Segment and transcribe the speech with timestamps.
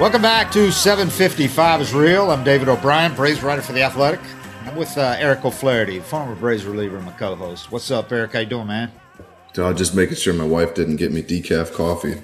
[0.00, 2.32] Welcome back to 755 is real.
[2.32, 4.18] I'm David O'Brien, Braves writer for The Athletic.
[4.64, 7.70] I'm with uh, Eric O'Flaherty, former Braves reliever and my co-host.
[7.70, 8.32] What's up, Eric?
[8.32, 8.90] How you doing, man?
[9.56, 12.20] Uh, just making sure my wife didn't get me decaf coffee.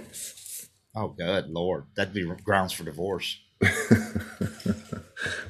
[0.96, 3.38] Oh, good lord, that'd be grounds for divorce.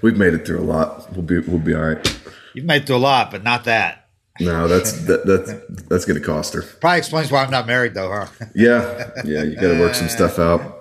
[0.02, 1.10] We've made it through a lot.
[1.12, 2.20] We'll be we'll be all right.
[2.54, 4.10] You've made it through a lot, but not that.
[4.40, 5.52] No, that's that, that's
[5.88, 6.62] that's gonna cost her.
[6.62, 8.26] Probably explains why I'm not married, though, huh?
[8.54, 9.42] Yeah, yeah.
[9.42, 10.76] You got to work some stuff out.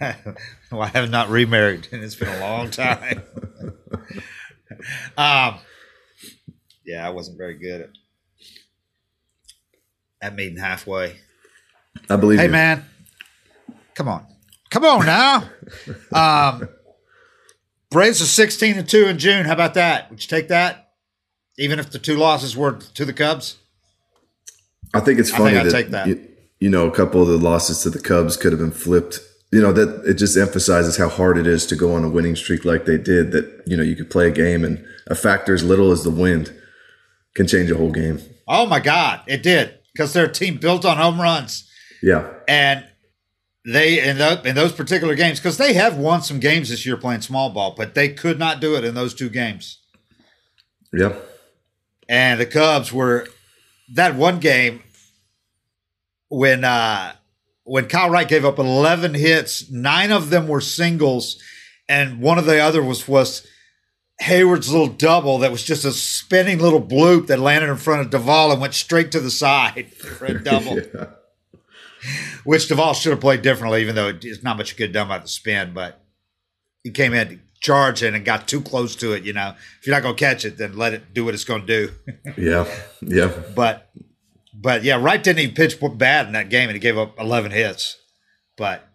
[0.78, 3.22] well, I have not remarried, and it's been a long time.
[5.18, 5.58] um,
[6.84, 7.90] yeah, I wasn't very good at
[10.22, 11.16] at meeting halfway.
[12.08, 12.38] I believe.
[12.38, 12.52] Hey, you.
[12.52, 12.86] man,
[13.94, 14.26] come on,
[14.70, 15.44] come on now.
[16.14, 16.68] um,
[17.90, 19.44] Braves are sixteen and two in June.
[19.44, 20.08] How about that?
[20.08, 20.94] Would you take that?
[21.58, 23.58] Even if the two losses were to the Cubs,
[24.94, 26.06] I think it's I funny think I'd that, take that.
[26.06, 26.28] You,
[26.60, 29.20] you know a couple of the losses to the Cubs could have been flipped.
[29.52, 32.36] You know that it just emphasizes how hard it is to go on a winning
[32.36, 33.32] streak like they did.
[33.32, 36.10] That you know you could play a game and a factor as little as the
[36.10, 36.52] wind
[37.34, 38.18] can change a whole game.
[38.48, 41.68] oh my God, it did because they're a team built on home runs.
[42.02, 42.86] Yeah, and
[43.64, 46.96] they in, tho- in those particular games because they have won some games this year
[46.96, 49.78] playing small ball, but they could not do it in those two games.
[50.92, 51.14] yeah.
[52.08, 53.28] And the Cubs were
[53.94, 54.82] that one game
[56.28, 57.12] when uh
[57.64, 61.40] when Kyle Wright gave up 11 hits, nine of them were singles,
[61.88, 63.46] and one of the other was was
[64.20, 68.10] Heyward's little double that was just a spinning little bloop that landed in front of
[68.10, 70.78] Duvall and went straight to the side for a double.
[70.78, 71.06] yeah.
[72.44, 75.06] which Duvall should have played differently, even though it's not much you could have done
[75.06, 75.72] about the spin.
[75.72, 76.02] But
[76.84, 79.24] he came in, charged in, and got too close to it.
[79.24, 81.44] You know, if you're not going to catch it, then let it do what it's
[81.44, 81.92] going to do.
[82.36, 82.66] Yeah,
[83.02, 83.90] yeah, but,
[84.62, 87.50] but yeah, Wright didn't even pitch bad in that game, and he gave up 11
[87.50, 87.98] hits.
[88.56, 88.88] But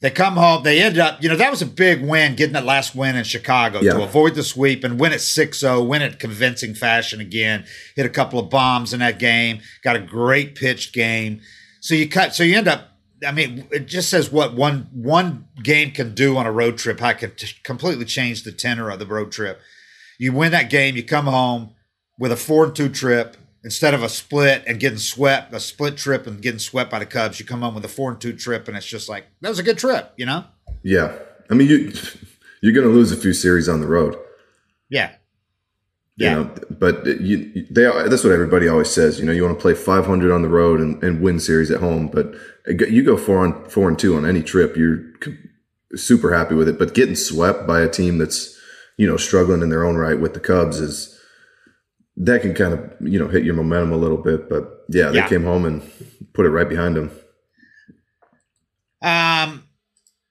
[0.00, 0.62] they come home.
[0.62, 3.24] They ended up, you know, that was a big win, getting that last win in
[3.24, 3.92] Chicago Yeah.
[3.92, 7.64] to avoid the sweep and win at 6-0, win it convincing fashion again.
[7.96, 9.60] Hit a couple of bombs in that game.
[9.84, 11.42] Got a great pitched game.
[11.80, 12.34] So you cut.
[12.34, 12.88] So you end up.
[13.26, 17.00] I mean, it just says what one one game can do on a road trip.
[17.00, 19.60] How it can t- completely change the tenor of the road trip.
[20.18, 20.96] You win that game.
[20.96, 21.74] You come home
[22.18, 25.52] with a four and two trip instead of a split and getting swept.
[25.54, 27.38] A split trip and getting swept by the Cubs.
[27.40, 29.58] You come home with a four and two trip, and it's just like that was
[29.58, 30.12] a good trip.
[30.16, 30.44] You know?
[30.82, 31.16] yeah.
[31.50, 31.92] I mean, you
[32.62, 34.16] you're going to lose a few series on the road.
[34.88, 35.12] Yeah.
[36.16, 36.34] you Yeah.
[36.34, 39.18] know, but you, they that's what everybody always says.
[39.18, 41.80] You know, you want to play 500 on the road and, and win series at
[41.80, 42.34] home, but
[42.68, 45.00] you go four on four and two on any trip, you're
[45.96, 46.78] super happy with it.
[46.78, 48.56] But getting swept by a team that's
[48.96, 51.18] you know struggling in their own right with the Cubs is
[52.22, 54.48] that can kind of you know hit your momentum a little bit.
[54.48, 55.28] But yeah, they Yeah.
[55.28, 55.82] came home and
[56.34, 57.10] put it right behind them.
[59.02, 59.64] Um,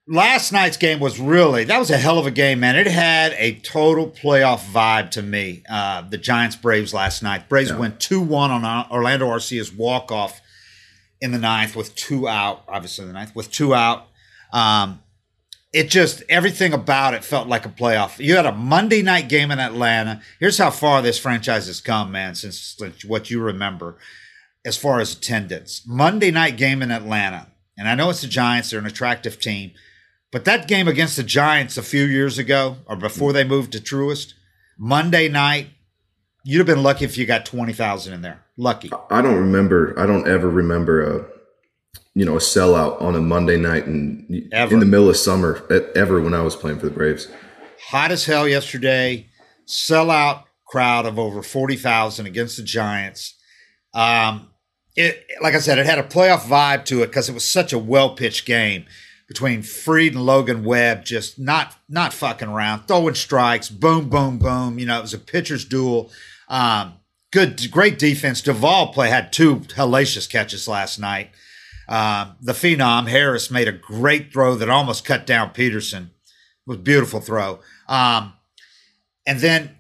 [0.08, 2.76] last night's game was really that was a hell of a game, man.
[2.76, 5.64] It had a total playoff vibe to me.
[5.70, 7.50] Uh, the Giants Braves last night.
[7.50, 7.78] Braves Yeah.
[7.78, 10.40] went two one on Orlando Arcia's walk off
[11.22, 12.64] in the ninth with two out.
[12.68, 14.08] Obviously, the ninth with two out.
[14.54, 15.00] Um,
[15.72, 18.24] it just everything about it felt like a playoff.
[18.24, 20.22] You had a Monday night game in Atlanta.
[20.40, 22.76] Here's how far this franchise has come, man, since
[23.06, 23.98] what you remember
[24.66, 25.84] as far as attendance.
[25.88, 27.48] Monday night game in Atlanta.
[27.78, 29.72] And I know it's the Giants, they're an attractive team,
[30.32, 33.80] But that game against the Giants a few years ago, or before they moved to
[33.80, 34.34] Truist,
[34.78, 35.70] Monday night,
[36.44, 38.44] you'd have been lucky if you got twenty thousand in there.
[38.58, 38.92] Lucky.
[39.10, 39.98] I don't remember.
[39.98, 41.26] I don't ever remember a,
[42.20, 44.74] you know, a sellout on a Monday night and Ever.
[44.74, 47.30] in the middle of summer ever when I was playing for the Braves.
[47.92, 49.30] Hot as hell yesterday.
[49.66, 53.36] Sellout crowd of over forty thousand against the Giants.
[53.94, 54.50] Um,
[54.98, 57.72] it like I said, it had a playoff vibe to it because it was such
[57.72, 58.84] a well pitched game
[59.30, 64.78] between Fried and Logan Webb, just not not fucking around, throwing strikes, boom, boom, boom.
[64.78, 66.12] You know, it was a pitcher's duel.
[66.50, 66.96] Um,
[67.32, 68.42] good, great defense.
[68.42, 71.30] Duvall play had two hellacious catches last night.
[71.90, 76.04] Um, the phenom Harris made a great throw that almost cut down Pederson.
[76.04, 77.62] It was beautiful throw.
[77.88, 78.34] Um,
[79.26, 79.76] and then,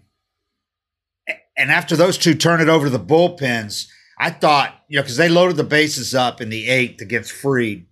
[1.56, 5.17] and after those two turn it over to the bullpens, I thought, you know, because
[5.17, 7.85] they loaded the bases up in the eighth against Fried.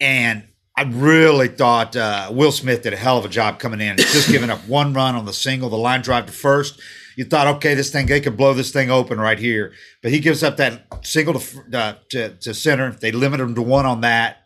[0.00, 0.44] And
[0.76, 4.30] I really thought uh, Will Smith did a hell of a job coming in, just
[4.30, 6.80] giving up one run on the single, the line drive to first.
[7.16, 9.72] You thought, okay, this thing, they could blow this thing open right here.
[10.02, 12.90] But he gives up that single to, uh, to, to center.
[12.90, 14.38] They limit him to one on that.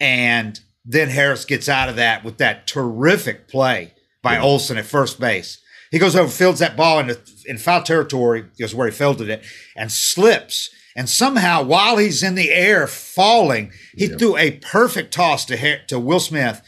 [0.00, 5.20] And then Harris gets out of that with that terrific play by Olson at first
[5.20, 5.58] base.
[5.90, 7.16] He goes over, fields that ball in,
[7.46, 9.44] in foul territory, is where he fielded it,
[9.76, 10.70] and slips.
[10.96, 15.84] And somehow, while he's in the air falling, he threw a perfect toss to Har-
[15.88, 16.62] to Will Smith,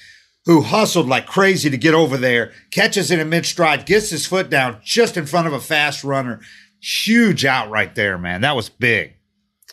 [0.48, 4.26] who hustled like crazy to get over there, catches it in mid stride, gets his
[4.26, 6.40] foot down just in front of a fast runner.
[6.80, 8.40] Huge out right there, man.
[8.40, 9.14] That was big.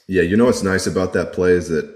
[0.09, 1.89] Yeah, you know what's nice about that play is that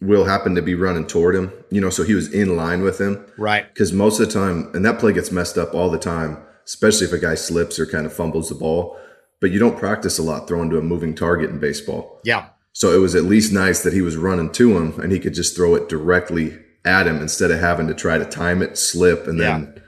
[0.00, 3.00] Will happened to be running toward him, you know, so he was in line with
[3.00, 3.26] him.
[3.36, 3.66] Right.
[3.74, 7.08] Because most of the time, and that play gets messed up all the time, especially
[7.08, 8.96] if a guy slips or kind of fumbles the ball.
[9.40, 12.20] But you don't practice a lot throwing to a moving target in baseball.
[12.24, 12.50] Yeah.
[12.72, 15.34] So it was at least nice that he was running to him and he could
[15.34, 19.26] just throw it directly at him instead of having to try to time it, slip,
[19.28, 19.80] and then.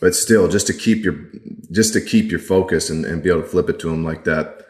[0.00, 1.16] But still, just to keep your
[1.72, 4.24] just to keep your focus and, and be able to flip it to him like
[4.24, 4.62] that.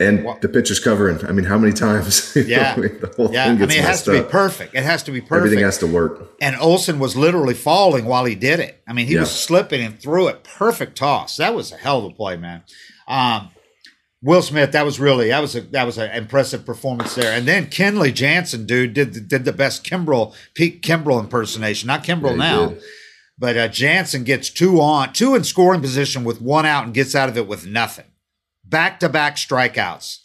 [0.00, 1.24] And the pitcher's covering.
[1.26, 2.32] I mean, how many times?
[2.36, 2.74] you know, Yeah.
[2.76, 3.44] the whole Yeah.
[3.44, 4.74] I thing mean, it has to be perfect.
[4.76, 5.36] It has to be perfect.
[5.46, 6.30] Everything has to work.
[6.40, 8.80] and Olson was literally falling while he did it.
[8.86, 10.44] I mean, he was slipping and threw it.
[10.44, 11.36] Perfect toss.
[11.36, 12.62] That was a hell of a play, man.
[13.08, 13.50] Um,
[14.22, 17.32] Will Smith, that was really that was a that was an impressive performance there.
[17.36, 21.86] And then Kenley Jansen, dude, did the, did the best Kimbrel Pete Kimbrel impersonation.
[21.86, 22.82] Not Kimbrel Yeah, now, did.
[23.38, 27.14] but uh, Jansen gets two on two in scoring position with one out and gets
[27.14, 28.06] out of it with nothing.
[28.64, 30.18] Back to back strikeouts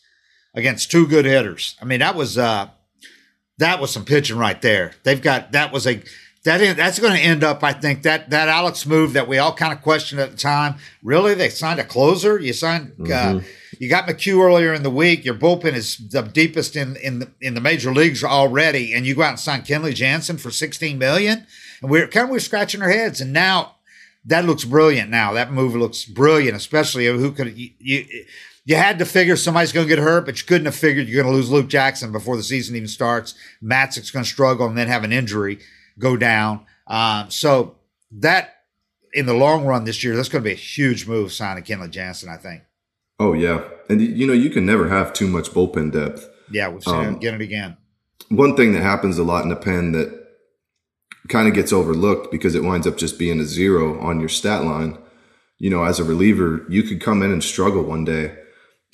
[0.56, 1.75] against two good hitters.
[1.80, 2.69] I mean, that was uh
[3.60, 4.94] that was some pitching right there.
[5.04, 6.01] They've got that was a
[6.46, 7.63] that that's going to end up.
[7.63, 10.75] I think that that Alex move that we all kind of questioned at the time.
[11.04, 12.39] Really, they signed a closer.
[12.39, 12.94] You signed.
[13.10, 13.42] Uh,
[13.84, 15.26] you got McHugh earlier in the week.
[15.26, 19.14] Your bullpen is the deepest in in the, in the major leagues already, and you
[19.14, 21.46] go out and sign Kenley Jansen for sixteen million.
[21.82, 23.76] And we're kind of we're scratching our heads, and now
[24.26, 25.10] that looks brilliant.
[25.10, 27.72] Now that move looks brilliant, especially who could you.
[27.80, 28.06] you
[28.66, 31.22] you had to figure somebody's going to get hurt, but you couldn't have figured you're
[31.22, 33.36] going to lose Luke Jackson before the season even starts.
[33.62, 35.60] Matzek's going to struggle and then have an injury
[36.00, 36.66] go down.
[36.88, 37.76] Um, so
[38.12, 38.56] that
[39.14, 41.90] in the long run this year, that's going to be a huge move signing Kenley
[41.90, 42.64] Jansen, I think.
[43.19, 46.27] Oh yeah, and you know you can never have too much bullpen depth.
[46.51, 47.77] Yeah, we've seen Um, it again and again.
[48.30, 50.19] One thing that happens a lot in the pen that
[51.30, 54.63] kind of gets overlooked because it winds up just being a zero on your stat
[54.63, 54.98] line.
[55.58, 58.36] You know, as a reliever, you could come in and struggle one day,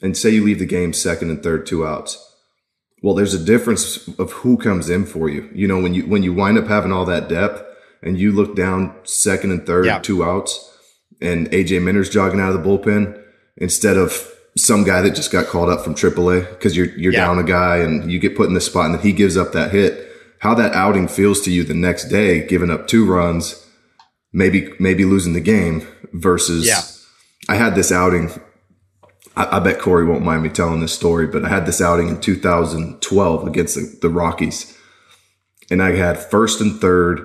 [0.02, 2.26] and say you leave the game second and third, two outs.
[3.02, 5.50] Well, there's a difference of who comes in for you.
[5.54, 7.64] You know, when you when you wind up having all that depth
[8.04, 10.00] and you look down second and third, Yeah.
[10.00, 10.70] two outs,
[11.22, 13.18] and AJ Minter's jogging out of the bullpen
[13.60, 17.26] instead of some guy that just got called up from AAA because you're you're Yeah.
[17.26, 19.52] down a guy and you get put in the spot and then he gives up
[19.54, 20.06] that hit.
[20.40, 23.64] How that outing feels to you the next day, giving up two runs,
[24.34, 26.82] maybe maybe losing the game versus Yeah.
[27.48, 28.32] I had this outing.
[29.36, 32.10] I, I bet Corey won't mind me telling this story, but I had this outing
[32.10, 34.76] in 2012 against the, the Rockies.
[35.72, 37.22] And I had first and third,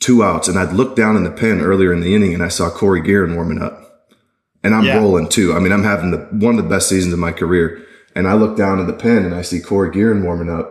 [0.00, 0.48] two outs.
[0.48, 3.00] And I'd looked down in the pen earlier in the inning and I saw Cory
[3.00, 3.83] Gearrin warming up.
[4.64, 4.98] And I'm Yeah.
[4.98, 5.52] rolling too.
[5.54, 7.82] I mean, I'm having the, one of the best seasons of my career.
[8.16, 10.70] And I look down in the pen and I see Cory Gearrin warming up.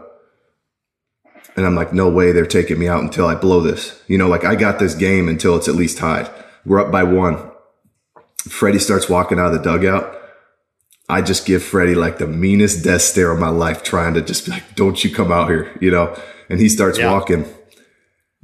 [1.56, 4.02] And I'm like, no way they're taking me out until I blow this.
[4.08, 6.30] You know, like I got this game until it's at least tied.
[6.66, 7.38] We're up by one.
[8.50, 10.18] Freddie starts walking out of the dugout.
[11.10, 14.46] I just give Freddie like the meanest death stare of my life, trying to just
[14.46, 16.18] be like, don't you come out here, you know?
[16.50, 17.12] And he starts Yeah.
[17.12, 17.46] walking.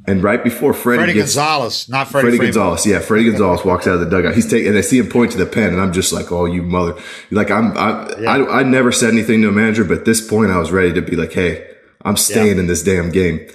[0.07, 2.53] And right before Freddie, Freddie gets Gonzalez, not Freddie, Freddie Freeman.
[2.55, 4.33] Gonzalez, yeah, Fredi Gonzalez walks out of the dugout.
[4.33, 6.45] He's taking, and I see him point to the pen, and I'm just like, "Oh,
[6.45, 6.95] you mother!"
[7.31, 10.51] Like I'm, I, I, I never said anything to a manager, but at this point,
[10.51, 11.67] I was ready to be like, "Hey,
[12.03, 13.45] I'm staying in this damn game."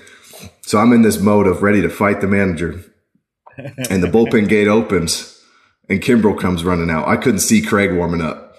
[0.63, 2.85] So I'm in this mode of ready to fight the manager,
[3.57, 5.43] and the bullpen gate opens,
[5.89, 7.09] and Kimbrel comes running out.
[7.09, 8.57] I couldn't see Craig warming up.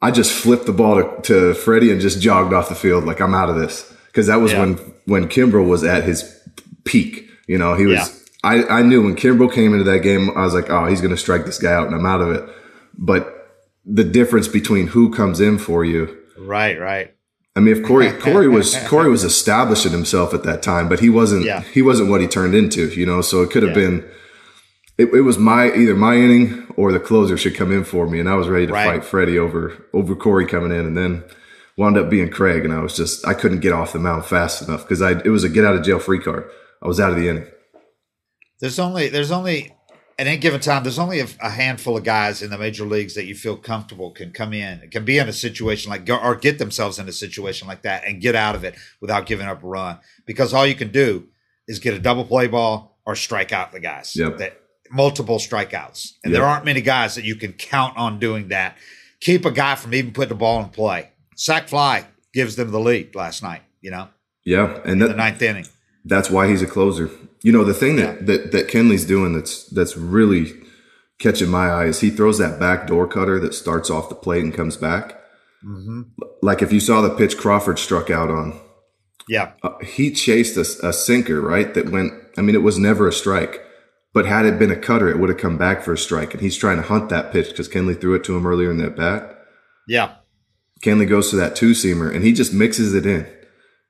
[0.00, 3.20] I just flipped the ball to, to Freddie and just jogged off the field like
[3.20, 4.60] I'm out of this because that was Yeah.
[4.60, 4.74] when
[5.06, 6.30] when Kimbrel was at his
[6.84, 7.28] peak.
[7.46, 7.98] You know, he was.
[7.98, 8.20] Yeah.
[8.42, 11.12] I, I knew when Kimbrel came into that game, I was like, oh, he's going
[11.12, 12.44] to strike this guy out, and I'm out of it.
[12.96, 13.30] But
[13.86, 17.14] the difference between who comes in for you Right, right.
[17.56, 21.08] I mean, if Corey Corey was Corey was establishing himself at that time, but he
[21.08, 21.60] wasn't Yeah.
[21.62, 23.20] he wasn't what he turned into, you know.
[23.22, 23.82] So it could have Yeah.
[23.84, 24.04] been
[24.98, 28.20] it, it was my either my inning or the closer should come in for me,
[28.20, 28.86] and I was ready to Right.
[29.00, 31.22] fight Freddie over over Corey coming in, and then
[31.76, 34.62] wound up being Craig, and I was just I couldn't get off the mound fast
[34.66, 36.48] enough because I it was a get out of jail free card.
[36.82, 37.46] I was out of the inning.
[38.60, 39.74] There's only there's only
[40.18, 43.14] at any given time there's only a, a handful of guys in the major leagues
[43.14, 46.58] that you feel comfortable can come in can be in a situation like or get
[46.58, 49.66] themselves in a situation like that and get out of it without giving up a
[49.66, 51.26] run because all you can do
[51.66, 54.38] is get a double play ball or strike out the guys Yep.
[54.38, 56.38] that multiple strikeouts and Yep.
[56.40, 58.76] there aren't many guys that you can count on doing that
[59.18, 62.80] keep a guy from even putting the ball in play sack fly gives them the
[62.80, 64.08] lead last night you know
[64.44, 65.66] Yeah, and that, the ninth inning
[66.04, 67.10] That's why he's a closer.
[67.42, 68.26] You know, the thing that, Yeah.
[68.26, 70.52] that, that Kenley's doing that's that's really
[71.18, 74.42] catching my eye is he throws that back door cutter that starts off the plate
[74.44, 75.20] and comes back.
[75.64, 76.02] Mm-hmm.
[76.42, 78.58] Like if you saw the pitch Crawford struck out on,
[79.28, 81.72] yeah uh, he chased a, a sinker, right?
[81.74, 83.60] That went, I mean, it was never a strike.
[84.12, 86.34] But had it been a cutter, it would have come back for a strike.
[86.34, 88.78] And he's trying to hunt that pitch because Kenley threw it to him earlier in
[88.78, 89.38] that bat.
[89.88, 90.16] yeah
[90.84, 93.26] Kenley goes to that two seamer and he just mixes it in.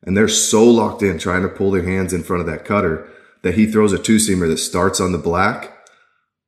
[0.04, 3.08] And they're so locked in trying to pull their hands in front of that cutter
[3.42, 5.72] that he throws a two seamer that starts on the black.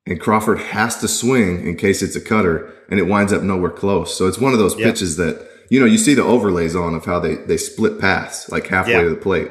[0.07, 3.71] And Crawford has to swing in case it's a cutter and it winds up nowhere
[3.71, 4.17] close.
[4.17, 4.87] So it's one of those Yeah.
[4.87, 8.49] pitches that, you know, you see the overlays on of how they, they split paths
[8.51, 9.51] like halfway to the plate.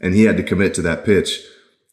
[0.00, 1.40] And he had to commit to that pitch.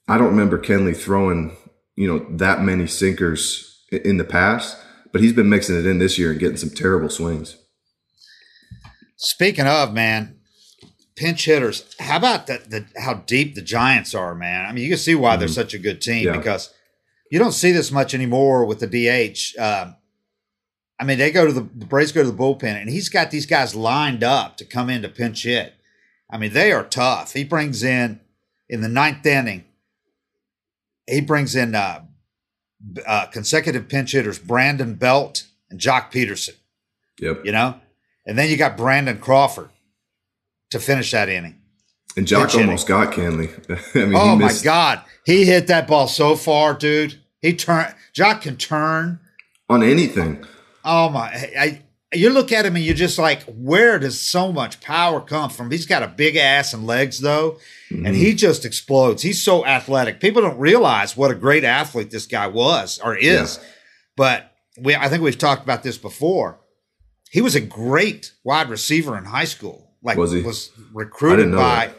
[0.10, 1.56] I don't remember Kenley throwing,
[1.96, 4.78] you know, that many sinkers in the past,
[5.14, 7.56] but he's been mixing it in this year and getting some terrible swings.
[9.24, 10.40] Speaking of man,
[11.16, 11.96] pinch hitters.
[12.00, 14.66] How about the, the how deep the Giants are, man?
[14.66, 16.34] I mean, you can see why they're such a good team Mm-hmm.
[16.34, 16.38] Yeah.
[16.38, 16.74] because
[17.30, 19.58] you don't see this much anymore with the DH.
[19.60, 19.96] Um,
[21.00, 23.32] I mean, they go to the, the Braves go to the bullpen, and he's got
[23.32, 25.74] these guys lined up to come in to pinch hit.
[26.30, 27.34] I mean, they are tough.
[27.34, 28.20] He brings in
[28.70, 29.66] in the ninth inning.
[31.08, 32.06] He brings in uh,
[33.06, 36.56] uh, consecutive pinch hitters Brandon Belt and Joc Pederson
[37.20, 37.42] Yep.
[37.46, 37.80] you know?
[38.26, 39.70] And then you got Brandon Crawford
[40.72, 41.58] to finish that inning.
[42.18, 43.50] And Joc almost got Kenley.
[43.96, 45.02] I mean, oh my God.
[45.26, 47.20] He hit that ball so far, dude.
[47.42, 49.20] He turned, Joc can turn.
[49.70, 50.46] on anything.
[50.84, 51.82] Oh my, I,
[52.14, 55.72] you look at him and you're just like, where does so much power come from?
[55.72, 57.58] He's got a big ass and legs though,
[57.92, 58.06] Mm-hmm.
[58.06, 59.22] and he just explodes.
[59.22, 60.22] He's so athletic.
[60.22, 63.60] People don't realize what a great athlete this guy was or is.
[64.16, 64.50] But
[64.80, 66.58] we, I think we've talked about this before.
[67.32, 69.94] He was a great wide receiver in high school.
[70.04, 70.42] Like Was he?
[70.42, 71.96] was recruited by that.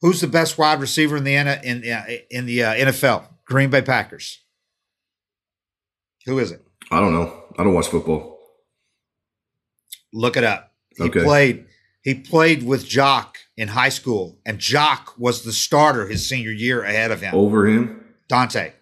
[0.00, 3.26] who's the best wide receiver in the in uh, in the uh, NFL?
[3.44, 4.38] Green Bay Packers.
[6.26, 6.64] Who is it?
[6.90, 7.44] I don't know.
[7.58, 8.38] I don't watch football.
[10.12, 10.72] Look it up.
[10.96, 11.22] He Okay.
[11.22, 11.66] played.
[12.02, 16.82] He played with Joc in high school, and Joc was the starter his senior year
[16.82, 17.34] ahead of him.
[17.34, 18.14] Over him?
[18.28, 18.72] Dante.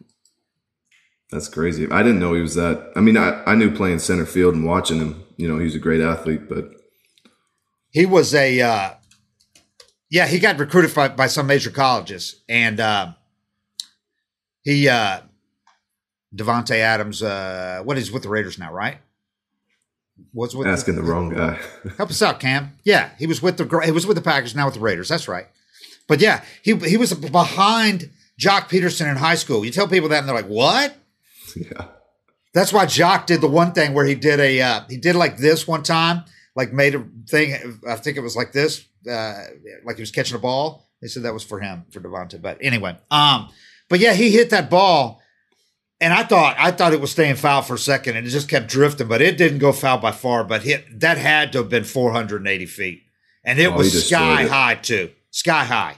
[1.30, 1.90] That's crazy.
[1.90, 2.90] I didn't know he was that.
[2.96, 5.24] I mean, I, I knew playing center field and watching him.
[5.36, 6.70] You know, he was a great athlete, but
[7.90, 8.60] He was a.
[8.60, 8.90] Uh,
[10.10, 13.12] yeah, he got recruited by, by some major colleges, and uh,
[14.62, 15.20] he uh,
[16.34, 17.22] Davante Adams.
[17.22, 18.72] Uh, what is with the Raiders now?
[18.72, 18.98] Right?
[20.32, 21.58] What's with asking the wrong guy.
[21.96, 22.78] Help us out, Cam.
[22.84, 25.08] Yeah, he was with the he was with the Packers, now with the Raiders.
[25.08, 25.46] That's right.
[26.06, 29.64] But yeah, he he was behind Joc Pederson in high school.
[29.64, 30.96] You tell people that, and they're like, "What?"
[31.70, 31.86] yeah.
[32.54, 35.36] That's why Joc did the one thing where he did a uh, he did like
[35.36, 36.24] this one time,
[36.56, 37.78] like made a thing.
[37.88, 39.34] I think it was like this, uh,
[39.84, 40.88] like he was catching a ball.
[41.02, 42.40] They said that was for him for Davante.
[42.40, 43.48] But anyway, um,
[43.88, 45.20] but yeah, he hit that ball,
[46.00, 48.48] and I thought I thought it was staying foul for a second, and it just
[48.48, 50.42] kept drifting, but it didn't go foul by far.
[50.42, 53.02] But hit that had to have been 480 feet,
[53.44, 54.48] and it Oh, was sky it.
[54.50, 55.96] high too, sky high.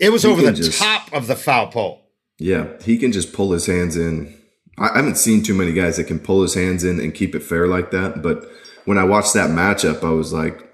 [0.00, 2.00] It was He over the just- top of the foul pole.
[2.38, 2.66] Yeah.
[2.82, 4.34] He can just pull his hands in.
[4.78, 7.42] I haven't seen too many guys that can pull his hands in and keep it
[7.42, 8.22] fair like that.
[8.22, 8.44] But
[8.84, 10.68] when I watched that matchup, I was like,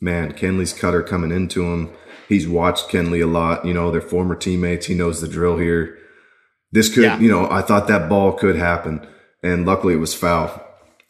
[0.00, 1.90] man, Kenley's cutter coming into him.
[2.28, 3.64] He's watched Kenley a lot.
[3.64, 4.86] You know, they're former teammates.
[4.86, 5.96] He knows the drill here.
[6.72, 7.18] This could, Yeah.
[7.20, 9.06] you know, I thought that ball could happen.
[9.42, 10.62] And luckily it was foul.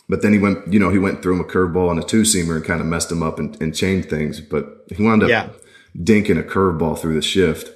[0.09, 2.23] But then he went, you know, he went through him a curveball and a two
[2.23, 4.41] seamer and kind of messed him up and, and changed things.
[4.41, 5.49] But he wound up Yeah.
[5.99, 7.71] dinking a curveball through the shift.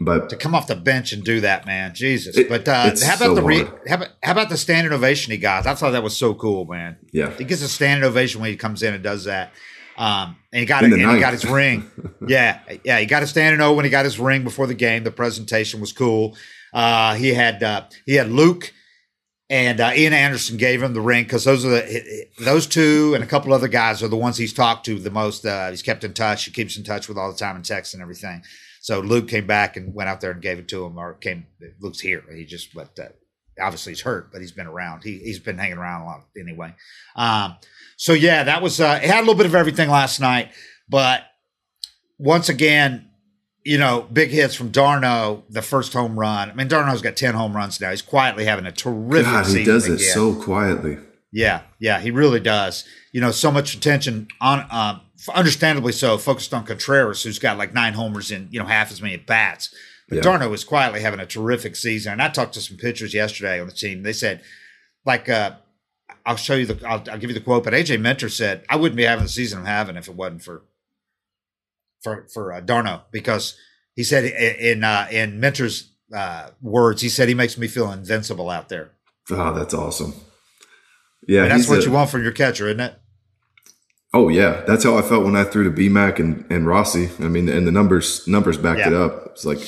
[0.00, 2.36] But to come off the bench and do that, man, Jesus!
[2.36, 5.32] It, but uh, how about so the re- how, about, how about the standing ovation
[5.32, 5.66] he got?
[5.66, 6.98] I thought that was so cool, man.
[7.12, 9.52] Yeah, he gets a standing ovation when he comes in and does that.
[9.96, 11.90] Um, and he got it, and he got his ring.
[12.28, 15.04] yeah, yeah, he got a standing O when he got his ring before the game.
[15.04, 16.36] The presentation was cool.
[16.72, 18.72] Uh, he had uh, he had Luke
[19.48, 23.22] and uh, Ian Anderson gave him the ring because those are the those two and
[23.22, 25.46] a couple other guys are the ones he's talked to the most.
[25.46, 26.44] Uh, he's kept in touch.
[26.44, 28.42] He keeps in touch with all the time and text and everything.
[28.86, 31.46] So Luke came back and went out there and gave it to him, or came.
[31.80, 32.22] Luke's here.
[32.32, 33.08] He just but uh,
[33.60, 35.02] obviously he's hurt, but he's been around.
[35.02, 36.72] He he's been hanging around a lot anyway.
[37.16, 37.56] Um,
[37.96, 40.52] so yeah, that was uh, it had a little bit of everything last night,
[40.88, 41.22] but
[42.16, 43.10] once again,
[43.64, 46.48] you know, big hits from d'Arnaud, the first home run.
[46.48, 47.90] I mean, d'Arnaud's got 10 home runs now.
[47.90, 50.98] He's quietly having a terrific God, he does it so quietly.
[51.32, 52.84] Yeah, yeah, he really does.
[53.10, 55.00] You know, so much attention on, um,
[55.34, 59.00] understandably so, focused on Contreras, who's got like nine homers in, you know, half as
[59.00, 59.74] many at bats.
[60.08, 60.22] But yeah.
[60.22, 62.12] d'Arnaud is quietly having a terrific season.
[62.12, 64.02] And I talked to some pitchers yesterday on the team.
[64.02, 64.42] They said,
[65.04, 65.52] like, uh,
[66.24, 68.76] I'll show you the, I'll, I'll give you the quote, but AJ Minter said, I
[68.76, 70.62] wouldn't be having the season I'm having if it wasn't for
[72.02, 73.56] for for uh, d'Arnaud because
[73.94, 78.50] he said in uh, in Minter's uh, words, he said he makes me feel invincible
[78.50, 78.90] out there.
[79.30, 80.14] Oh, that's awesome.
[81.26, 82.94] Yeah, that's what a, you want from your catcher, isn't it?
[84.16, 87.10] Oh yeah, that's how I felt when I threw to BMAC and, and Rossi.
[87.20, 88.86] I mean, and the numbers numbers backed yeah.
[88.88, 89.26] it up.
[89.26, 89.58] It's like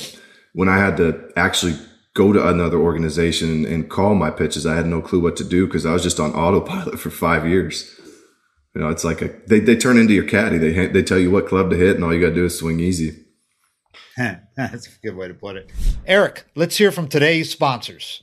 [0.55, 1.75] when I had to actually
[2.15, 5.45] go to another organization and, and call my pitches, I had no clue what to
[5.45, 7.95] do because I was just on autopilot for five years.
[8.75, 10.57] You know, it's like a they, they turn into your caddy.
[10.57, 12.59] They they tell you what club to hit, and all you got to do is
[12.59, 13.27] swing easy.
[14.17, 15.71] That's a good way to put it.
[16.07, 18.23] Eric, let's hear from today's sponsors.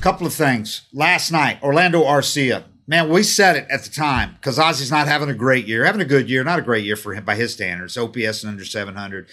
[0.00, 0.82] Couple of things.
[0.92, 2.64] Last night, Orlando Arcia.
[2.86, 6.00] Man, we said it at the time because Ozzy's not having a great year, having
[6.00, 7.96] a good year, not a great year for him by his standards.
[7.96, 9.28] OPS and under 700.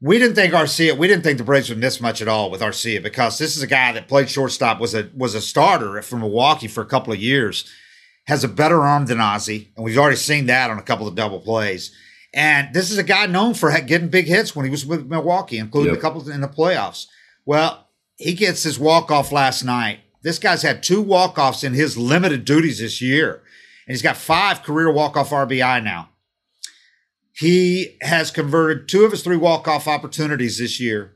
[0.00, 2.60] We didn't think Arcia, we didn't think the Braves would miss much at all with
[2.60, 6.16] Arcia because this is a guy that played shortstop, was a was a starter for
[6.16, 7.70] Milwaukee for a couple of years,
[8.26, 11.14] has a better arm than Ozzy, and we've already seen that on a couple of
[11.14, 11.94] double plays.
[12.34, 15.58] And this is a guy known for getting big hits when he was with Milwaukee,
[15.58, 15.98] including yep.
[15.98, 17.06] a couple in the playoffs.
[17.46, 17.83] Well,
[18.16, 20.00] he gets his walk off last night.
[20.22, 23.42] This guy's had two walk offs in his limited duties this year,
[23.86, 26.10] and he's got five career walk off RBI now.
[27.32, 31.10] He has converted two of his three walk off opportunities this year.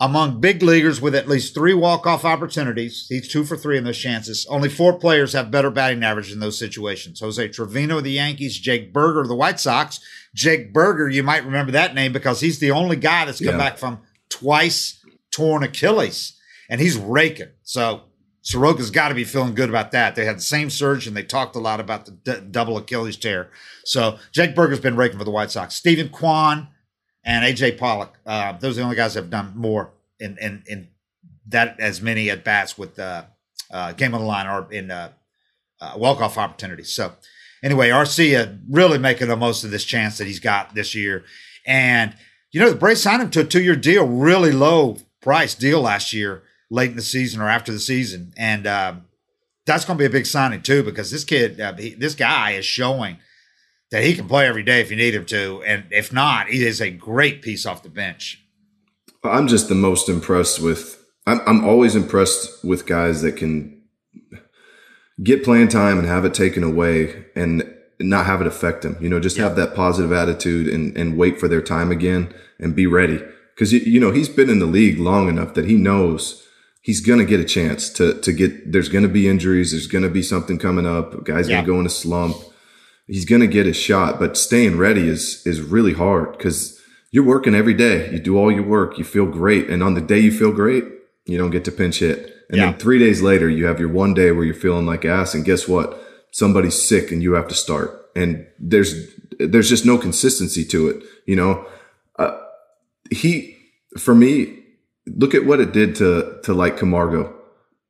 [0.00, 3.84] Among big leaguers with at least three walk off opportunities, he's two for three in
[3.84, 4.44] those chances.
[4.50, 7.20] Only four players have better batting average in those situations.
[7.20, 10.00] Jose Trevino of the Yankees, Jake Burger of the White Sox.
[10.34, 13.70] Jake Burger, you might remember that name because he's the only guy that's come yeah.
[13.70, 15.03] back from twice
[15.34, 17.48] torn Achilles, and he's raking.
[17.62, 18.02] So
[18.44, 20.14] Soroka's got to be feeling good about that.
[20.14, 21.14] They had the same surgeon.
[21.14, 23.50] They talked a lot about the d- double Achilles tear.
[23.84, 25.74] So Jake Burger's been raking for the White Sox.
[25.74, 26.68] Steven Kwan
[27.24, 28.18] and AJ Pollock.
[28.24, 30.88] Uh, those are the only guys that have done more in in, in
[31.48, 33.24] that as many at bats with uh,
[33.72, 35.10] uh, game on the line or in uh,
[35.80, 36.90] uh, walk off opportunities.
[36.90, 37.12] So
[37.62, 41.24] anyway, Arcia really making the most of this chance that he's got this year.
[41.66, 42.14] And
[42.52, 45.80] you know, the Braves signed him to a two year deal, really low price deal
[45.80, 49.06] last year, late in the season or after the season, and um,
[49.64, 52.50] that's going to be a big signing too because this kid, uh, he, this guy
[52.52, 53.16] is showing
[53.90, 56.64] that he can play every day if you need him to, and if not, he
[56.64, 58.44] is a great piece off the bench.
[59.24, 61.02] I'm just the most impressed with.
[61.26, 63.82] I'm, I'm always impressed with guys that can
[65.22, 67.64] get playing time and have it taken away and
[67.98, 68.98] not have it affect them.
[69.00, 69.44] You know, just yeah.
[69.44, 73.22] have that positive attitude and, and wait for their time again and be ready
[73.54, 76.42] because you know he's been in the league long enough that he knows
[76.80, 78.72] he's going to get a chance to to get.
[78.72, 79.70] There's going to be injuries.
[79.72, 81.14] There's going to be something coming up.
[81.14, 81.56] A guy's yeah.
[81.56, 82.36] going to go in a slump.
[83.06, 84.18] he's going to get his shot.
[84.18, 88.10] But staying ready is is really hard because you're working every day.
[88.12, 90.84] You do all your work, you feel great, and on the day you feel great,
[91.26, 92.18] you don't get to pinch hit.
[92.48, 92.70] And Yeah.
[92.70, 95.44] then three days later, you have your one day where you're feeling like ass, and
[95.44, 96.00] guess what?
[96.32, 97.90] Somebody's sick, and you have to start.
[98.16, 98.94] And there's
[99.38, 101.02] there's just no consistency to it.
[101.26, 101.66] You know,
[102.18, 102.36] uh,
[103.10, 103.56] he
[103.98, 104.58] for me,
[105.06, 107.34] look at what it did to to like Camargo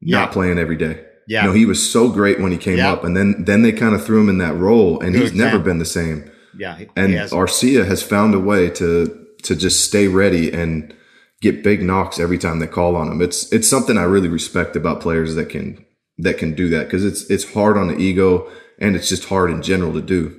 [0.00, 0.18] Yeah.
[0.20, 1.00] not playing every day.
[1.26, 1.42] Yeah.
[1.42, 2.92] You know, he was so great when he came Yeah.
[2.92, 5.32] up, and then then they kind of threw him in that role, and Good he's
[5.34, 6.24] never been the same.
[6.58, 6.76] Yeah.
[6.78, 9.10] he- And he has- Arcia has found a way to
[9.42, 10.94] to just stay ready and
[11.42, 13.20] get big knocks every time they call on him.
[13.22, 15.78] It's it's something I really respect about players that can
[16.18, 18.46] that can do that because it's it's hard on the ego
[18.78, 20.34] and it's just hard in general to do.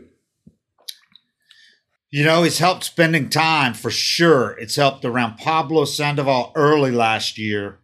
[2.15, 4.51] You know, it's helped spending time for sure.
[4.51, 7.80] It's helped around Pablo Sandoval early last year,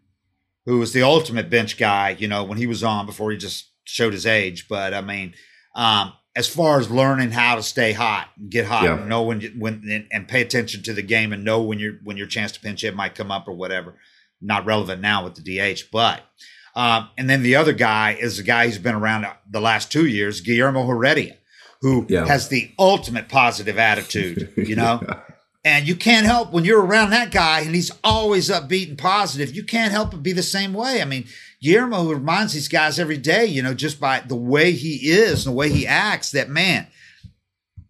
[0.66, 3.72] who was the ultimate bench guy, you know, when he was on before he just
[3.84, 4.70] showed his age.
[4.70, 5.34] But I mean,
[5.76, 9.00] um, as far as learning how to stay hot, and get hot, Yeah.
[9.00, 11.78] and know when you, when and, and pay attention to the game and know when
[11.80, 13.96] your when your chance to pinch hit might come up or whatever.
[14.40, 16.22] Not relevant now with the DH, but
[16.74, 20.06] um, and then the other guy is the guy who's been around the last two
[20.06, 21.36] years, Guillermo Heredia,
[21.82, 22.26] who Yeah.
[22.26, 25.02] has the ultimate positive attitude, you know?
[25.64, 29.56] And you can't help when you're around that guy and he's always upbeat and positive,
[29.56, 31.04] you can't help but be the same way.
[31.04, 31.26] I mean,
[31.62, 35.54] Guillermo reminds these guys every day, you know, just by the way he is and
[35.54, 36.88] the way he acts, that man,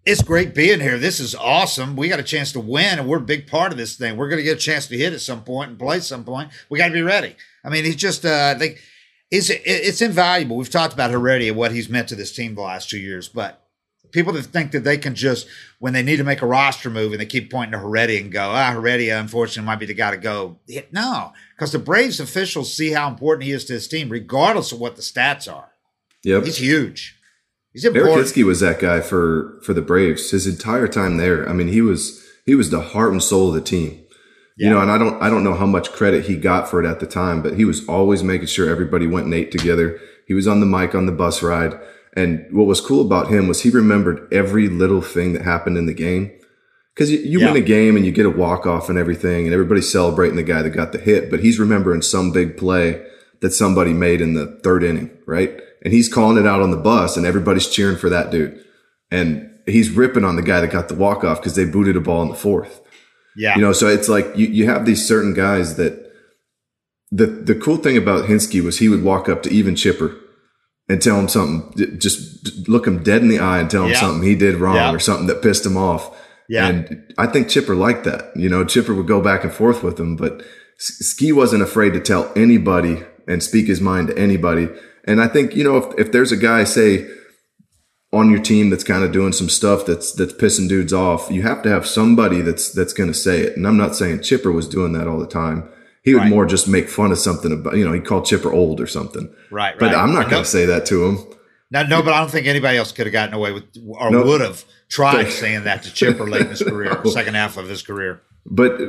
[0.06, 0.98] it's great being here.
[0.98, 1.96] This is awesome.
[1.96, 4.18] We got a chance to win, and we're a big part of this thing.
[4.18, 6.26] We're going to get a chance to hit at some point and play at some
[6.26, 6.50] point.
[6.70, 7.38] We got to be ready.
[7.64, 8.82] I mean, he's just uh, like
[9.30, 10.58] it's it's invaluable.
[10.58, 13.30] We've talked about Heredia, and what he's meant to this team the last two years,
[13.30, 13.61] but
[14.12, 15.48] people that think that they can just
[15.80, 18.32] when they need to make a roster move and they keep pointing to Heredia and
[18.32, 20.58] go, ah, Heredia, unfortunately, might be the guy to go.
[20.92, 24.80] No, because the Braves officials see how important he is to his team, regardless of
[24.80, 25.72] what the stats are.
[26.24, 26.44] Yep.
[26.44, 27.18] He's huge.
[27.74, 28.28] He's Eric important.
[28.28, 31.48] Hinske was that guy for for the Braves his entire time there.
[31.48, 33.98] I mean, he was he was the heart and soul of the team.
[34.58, 36.88] You know, and I don't I don't know how much credit he got for it
[36.88, 40.00] at the time, but he was always making sure everybody went and ate together.
[40.28, 41.80] He was on the mic on the bus ride.
[42.16, 45.86] And what was cool about him was he remembered every little thing that happened in
[45.86, 46.32] the game.
[46.98, 47.54] Cause you, you Yeah.
[47.54, 50.44] win a game and you get a walk off and everything and everybody's celebrating the
[50.44, 53.02] guy that got the hit, but he's remembering some big play
[53.40, 55.58] that somebody made in the third inning, right?
[55.84, 58.62] And he's calling it out on the bus and everybody's cheering for that dude.
[59.10, 62.02] And he's ripping on the guy that got the walk off because they booted a
[62.02, 62.82] ball in the fourth.
[63.38, 63.56] yeah.
[63.56, 66.12] You know, so it's like you, you have these certain guys that
[67.10, 70.16] the the cool thing about Hinske was he would walk up to even Chipper
[70.90, 74.00] and tell him something, just look him dead in the eye and tell him Yeah.
[74.00, 74.94] something he did wrong Yeah.
[74.94, 76.16] or something that pissed him off.
[76.50, 76.68] Yeah.
[76.68, 78.32] And I think Chipper liked that.
[78.36, 80.44] You know, Chipper would go back and forth with him, but
[80.78, 84.68] Ski wasn't afraid to tell anybody and speak his mind to anybody.
[85.06, 87.08] And I think, you know, if, if there's a guy, say,
[88.14, 91.44] on your team that's kind of doing some stuff that's that's pissing dudes off, you
[91.44, 93.56] have to have somebody that's that's going to say it.
[93.56, 95.70] And I'm not saying Chipper was doing that all the time.
[96.04, 96.30] He would Right.
[96.30, 99.30] more just make fun of something about, you know, he called Chipper old or something.
[99.52, 99.96] Right, But right.
[99.96, 101.20] I'm not going to say that to him.
[101.70, 104.24] No, no, but I don't think anybody else could have gotten away with or No.
[104.24, 107.12] would have tried saying that to Chipper late in his career, No.
[107.12, 108.20] second half of his career.
[108.46, 108.80] But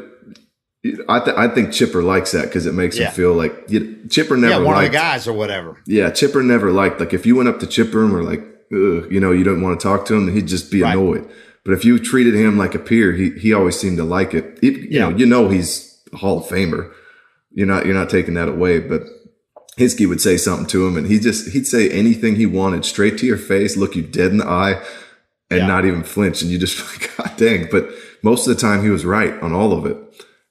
[1.09, 3.09] I, th- I think Chipper likes that because it makes Yeah.
[3.09, 4.87] him feel like you, Chipper never yeah, one liked.
[4.87, 5.77] of the guys or whatever.
[5.87, 8.40] Yeah, Chipper never liked like if you went up to Chipper and were like,
[8.72, 10.92] Ugh, you know, you don't want to talk to him, he'd just be Right.
[10.96, 11.29] annoyed.
[11.64, 14.59] But if you treated him like a peer, he he always seemed to like it.
[14.61, 15.09] He- you Yeah.
[15.11, 16.90] know, you know he's a Hall of Famer.
[17.55, 19.03] You're not you're not taking that away, but
[19.79, 23.19] Hinske would say something to him, and he just he'd say anything he wanted straight
[23.19, 24.83] to your face, look you dead in the eye,
[25.51, 25.67] and Yeah.
[25.67, 26.43] not even flinch.
[26.43, 27.69] And you just like, God dang!
[27.71, 27.88] But
[28.23, 29.97] most of the time, he was right on all of it.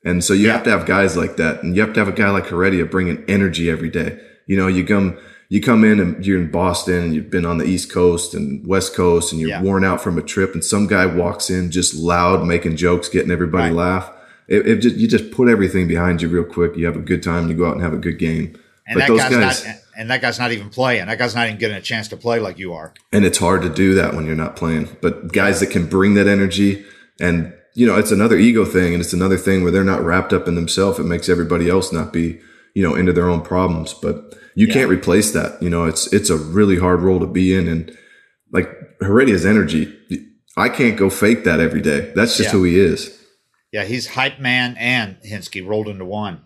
[0.04, 0.54] And so you Yeah.
[0.54, 2.86] have to have guys like that, and you have to have a guy like Heredia
[2.86, 4.18] bringing energy every day.
[4.48, 5.18] You know, you come
[5.50, 8.66] you come in and you're in Boston, and you've been on the East Coast and
[8.66, 9.62] West Coast, and you're Yeah.
[9.62, 13.32] worn out from a trip, and some guy walks in just loud, making jokes, getting
[13.32, 13.76] everybody Right.
[13.76, 14.10] laugh.
[14.52, 16.76] It, it just you just put everything behind you real quick.
[16.76, 17.50] You have a good time.
[17.50, 18.56] You go out and have a good game.
[18.88, 21.06] And but that those guy's guys, not and that guy's not even playing.
[21.08, 22.94] That guy's not even getting a chance to play like you are.
[23.14, 24.90] and it's hard to do that when you're not playing.
[25.02, 26.86] But guys that can bring that energy
[27.20, 30.34] and you know, it's another ego thing and it's another thing where they're not wrapped
[30.34, 31.00] up in themselves.
[31.00, 32.38] It makes everybody else not be,
[32.76, 33.94] you know, into their own problems.
[33.94, 34.74] But you Yeah.
[34.74, 35.62] can't replace that.
[35.64, 37.70] You know, it's it's a really hard role to be in.
[37.70, 37.98] And
[38.52, 38.70] like
[39.02, 39.98] Heredia's energy,
[40.58, 42.12] I can't go fake that every day.
[42.16, 42.60] That's just Yeah.
[42.60, 43.18] who he is.
[43.72, 46.42] Yeah, he's hype man and Hinske rolled into one.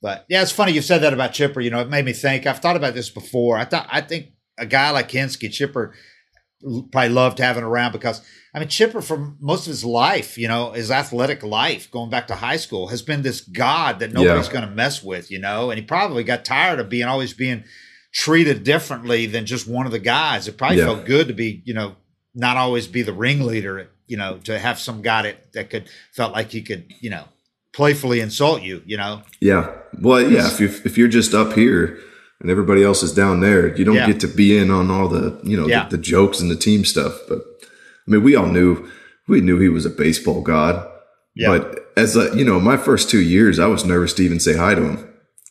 [0.00, 1.60] But yeah, it's funny you said that about Chipper.
[1.60, 2.46] You know, it made me think.
[2.46, 3.56] I've thought about this before.
[3.56, 5.94] I thought I think a guy like Hinske, Chipper,
[6.92, 8.20] probably loved having around because
[8.54, 12.28] I mean Chipper for most of his life, you know, his athletic life, going back
[12.28, 14.52] to high school, has been this god that nobody's Yeah.
[14.52, 15.30] going to mess with.
[15.32, 17.64] You know, and he probably got tired of being always being
[18.14, 20.46] treated differently than just one of the guys.
[20.46, 20.84] It probably Yeah.
[20.86, 21.96] felt good to be, you know,
[22.34, 26.32] not always be the ringleader, you know, to have some guy that, that could felt
[26.32, 27.24] like he could, you know,
[27.72, 29.22] playfully insult you, you know.
[29.40, 29.70] Yeah.
[30.00, 30.48] Well, yeah.
[30.48, 31.98] If you if you're just up here
[32.40, 34.06] and everybody else is down there, you don't Yeah.
[34.06, 35.88] get to be in on all the you know Yeah.
[35.88, 37.14] the, the jokes and the team stuff.
[37.28, 38.88] But I mean, we all knew
[39.28, 40.84] we knew he was a baseball god.
[41.36, 41.48] Yeah.
[41.58, 44.56] But as a, you know, my first two years, I was nervous to even say
[44.56, 45.04] hi to him.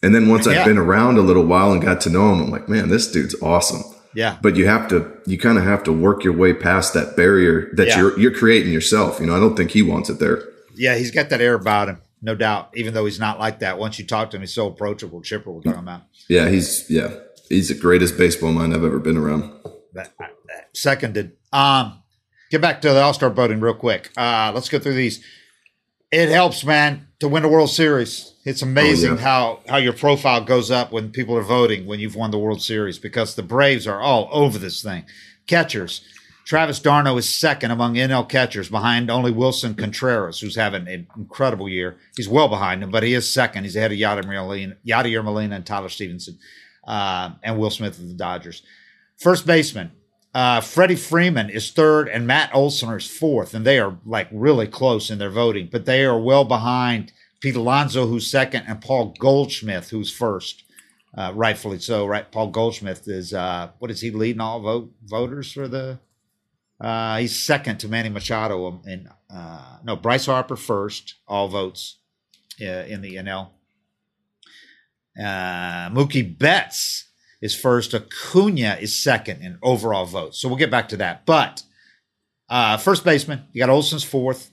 [0.04, 0.48] And then once.
[0.48, 3.12] I've been around a little while and got to know him, I'm like, man, this
[3.12, 3.84] dude's awesome.
[4.18, 4.40] Yeah.
[4.42, 7.70] But you have to, you kind of have to work your way past that barrier
[7.74, 8.00] that Yeah.
[8.00, 9.20] you're you're creating yourself.
[9.20, 10.42] You know, I don't think he wants it there.
[10.74, 12.72] Yeah, he's got that air about him, no doubt.
[12.74, 13.78] Even though he's not like that.
[13.78, 15.22] Once you talk to him, he's so approachable.
[15.22, 16.02] Chipper, we're talking about.
[16.28, 17.14] Yeah, he's yeah,
[17.48, 19.54] he's the greatest baseball mind I've ever been around.
[19.94, 21.34] That, that seconded.
[21.54, 22.02] Um,
[22.50, 24.10] get back to the All Star voting real quick.
[24.18, 25.24] Uh, let's go through these.
[26.12, 28.34] It helps, man, to win a World Series.
[28.46, 29.22] It's amazing Oh, yeah.
[29.22, 32.62] how how your profile goes up when people are voting when you've won the World
[32.62, 35.06] Series because the Braves are all over this thing.
[35.48, 36.02] Catchers.
[36.46, 41.68] Travis d'Arnaud is second among NL catchers behind only Willson Contreras, who's having an incredible
[41.68, 41.98] year.
[42.16, 43.66] He's well behind him, but he is second.
[43.66, 46.40] He's ahead of Yadier Molina, Yadier Molina and Tyler Stephenson
[46.88, 48.64] uh, and Will Smith of the Dodgers.
[49.18, 49.92] First baseman,
[50.38, 54.68] uh, Freddie Freeman is third, and Matt Olson is fourth, and they are like really
[54.68, 59.16] close in their voting, but they are well behind Pete Alonso, who's second, and Paul
[59.18, 60.64] Goldschmidt, who's first.
[61.18, 62.32] Uh, rightfully so, right?
[62.32, 65.98] Paul Goldschmidt is uh, what is he leading all vote voters for the?
[66.80, 71.98] Uh, he's second to Manny Machado, um, and uh, no Bryce Harper first, all votes
[72.62, 73.50] uh, in the NL.
[75.20, 77.08] Uh, Mookie Betts
[77.42, 77.94] is first.
[77.94, 80.40] Acuna is second in overall votes.
[80.40, 81.26] So we'll get back to that.
[81.26, 81.64] But
[82.50, 84.52] uh, first baseman, you got Olson's fourth.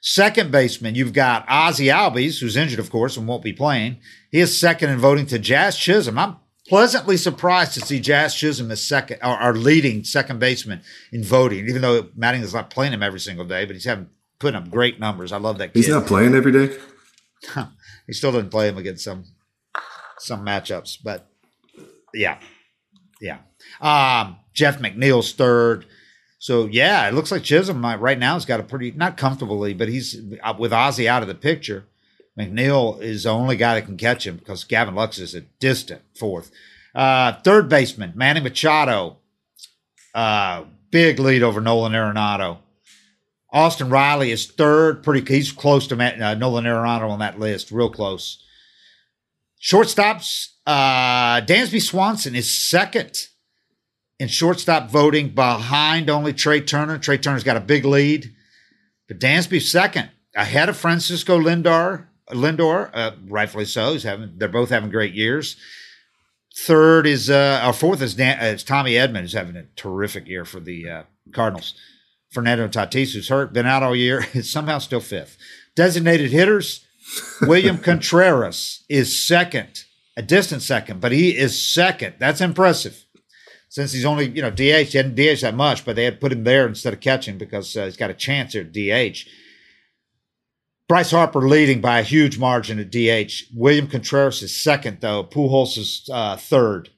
[0.00, 3.96] Second baseman, you've got Ozzie Albies, who's injured, of course, and won't be playing.
[4.30, 6.18] He is second in voting to Jazz Chisholm.
[6.18, 6.36] I'm
[6.68, 11.68] pleasantly surprised to see Jazz Chisholm as second, or our leading second baseman in voting,
[11.68, 15.00] even though Mattingly's not playing him every single day, but he's having putting up great
[15.00, 15.32] numbers.
[15.32, 15.80] I love that kid.
[15.80, 16.76] He's not playing every day.
[18.06, 19.24] he still doesn't play him against some
[20.18, 21.28] some matchups, but
[22.16, 22.38] yeah,
[23.20, 23.38] yeah.
[23.80, 25.86] Um, Jeff McNeil's third.
[26.38, 29.88] So yeah, it looks like Chisholm right now has got a pretty not comfortably, but
[29.88, 31.84] he's uh, with Ozzy out of the picture.
[32.38, 36.02] McNeil is the only guy that can catch him because Gavin Lux is a distant
[36.14, 36.50] fourth.
[36.94, 39.16] Uh, third baseman Manny Machado,
[40.14, 42.58] uh, big lead over Nolan Arenado.
[43.52, 45.34] Austin Riley is third, pretty.
[45.34, 48.42] He's close to Matt, uh, Nolan Arenado on that list, real close.
[49.60, 53.28] Shortstops, uh, Dansby Swanson is second
[54.18, 56.98] in shortstop voting behind only Trea Turner.
[56.98, 58.34] Trea Turner's got a big lead,
[59.08, 62.06] but Dansby's second ahead of Francisco Lindor.
[62.30, 63.92] Lindor, uh, rightfully so.
[63.92, 64.32] He's having.
[64.36, 65.56] They're both having great years.
[66.58, 70.26] Third is, uh, or fourth is Dan, uh, it's Tommy Edman, who's having a terrific
[70.26, 71.74] year for the uh, Cardinals.
[72.30, 75.36] Fernando Tatis, who's hurt, been out all year, is somehow still fifth.
[75.74, 76.85] Designated hitters,
[77.42, 79.84] William Contreras is second,
[80.16, 82.14] a distant second, but he is second.
[82.18, 83.04] That's impressive.
[83.68, 86.32] Since he's only, you know, DH, he hadn't DH that much, but they had put
[86.32, 89.28] him there instead of catching because uh, he's got a chance at DH.
[90.88, 93.52] Bryce Harper leading by a huge margin at DH.
[93.54, 95.24] William Contreras is second, though.
[95.24, 96.90] Pujols is uh, third.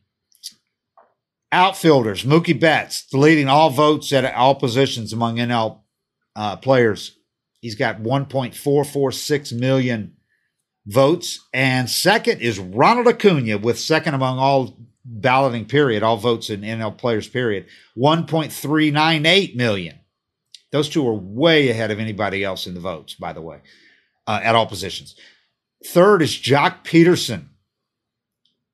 [1.51, 5.81] Outfielders, Mookie Betts, leading all votes at all positions among NL
[6.37, 7.18] uh, players.
[7.61, 10.14] He's got 1.446 million
[10.87, 11.47] votes.
[11.53, 16.97] And second is Ronald Acuna with second among all balloting period, all votes in NL
[16.97, 17.66] players period,
[17.97, 19.99] 1.398 million.
[20.71, 23.61] Those two are way ahead of anybody else in the votes, by the way,
[24.27, 25.16] uh, at all positions.
[25.87, 27.47] Third is Joc Pederson.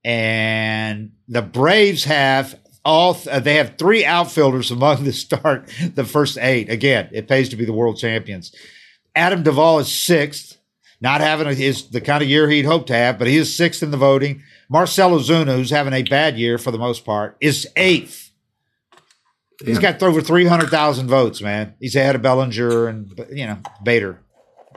[0.05, 6.39] And the Braves have all uh, they have three outfielders among the start the first
[6.39, 6.69] eight.
[6.69, 8.55] Again, it pays to be the world champions.
[9.15, 10.59] Adam Duvall is sixth,
[11.01, 13.55] not having a, his the kind of year he'd hoped to have, but he is
[13.55, 14.43] sixth in the voting.
[14.69, 18.33] Marcell Ozuna, who's having a bad year for the most part, is eighth.
[19.65, 21.75] He's got over three hundred thousand votes, man.
[21.81, 24.21] He's ahead of Bellinger and you know Bader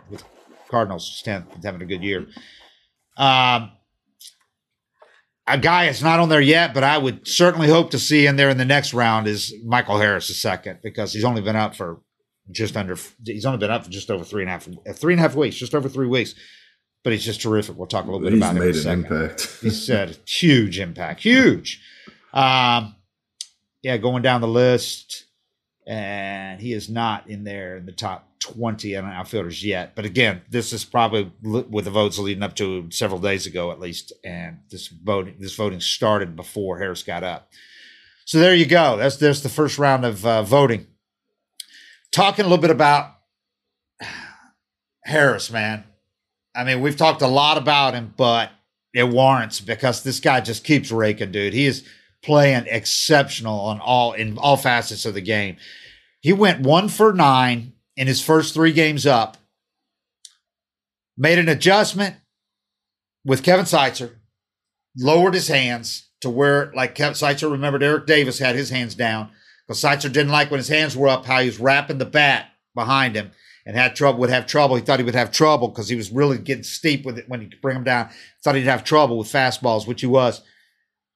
[0.10, 0.24] with
[0.70, 2.28] Cardinals tenth, having a good year.
[3.18, 3.72] Um,
[5.48, 8.36] a guy that's not on there yet, but I would certainly hope to see in
[8.36, 11.76] there in the next round is Michael Harris, the second, because he's only been up
[11.76, 12.02] for
[12.52, 12.98] just under.
[13.26, 15.36] He's only been up for just over three and a half, three and a half
[15.36, 16.36] weeks, just over three weeks.
[17.04, 17.78] But he's just terrific.
[17.78, 19.06] We'll talk a little bit He's about him in a made an second.
[19.06, 19.58] impact.
[19.62, 21.82] He's had a huge impact, huge.
[22.34, 22.96] Um,
[23.82, 25.26] yeah, going down the list,
[25.86, 29.96] and he is not in there in the top 20 and outfielders yet.
[29.96, 33.80] But again, this is probably with the votes leading up to several days ago at
[33.80, 37.52] least, and this voting this voting started before Harris got up.
[38.26, 38.98] So there you go.
[38.98, 40.88] That's there's the first round of uh, voting.
[42.12, 43.16] Talking a little bit about
[45.04, 45.84] Harris, man.
[46.56, 48.52] I mean, we've talked a lot about him, but
[48.94, 51.54] it warrants because this guy just keeps raking, dude.
[51.54, 51.88] He is
[52.24, 55.58] playing exceptional on all in all facets of the game.
[56.20, 59.38] He went one for nine in his first three games up.
[61.18, 62.16] Made an adjustment
[63.26, 64.18] with Kevin Seitzer,
[64.96, 69.32] lowered his hands to where, like Kevin Seitzer remembered, Eric Davis had his hands down
[69.68, 72.52] because Seitzer didn't like when his hands were up how he was wrapping the bat
[72.76, 73.32] behind him
[73.66, 74.76] and had trouble would have trouble.
[74.76, 77.42] He thought he would have trouble because he was really getting steep with it when
[77.42, 78.10] he could bring him down.
[78.44, 80.42] Thought he'd have trouble with fastballs, which he was.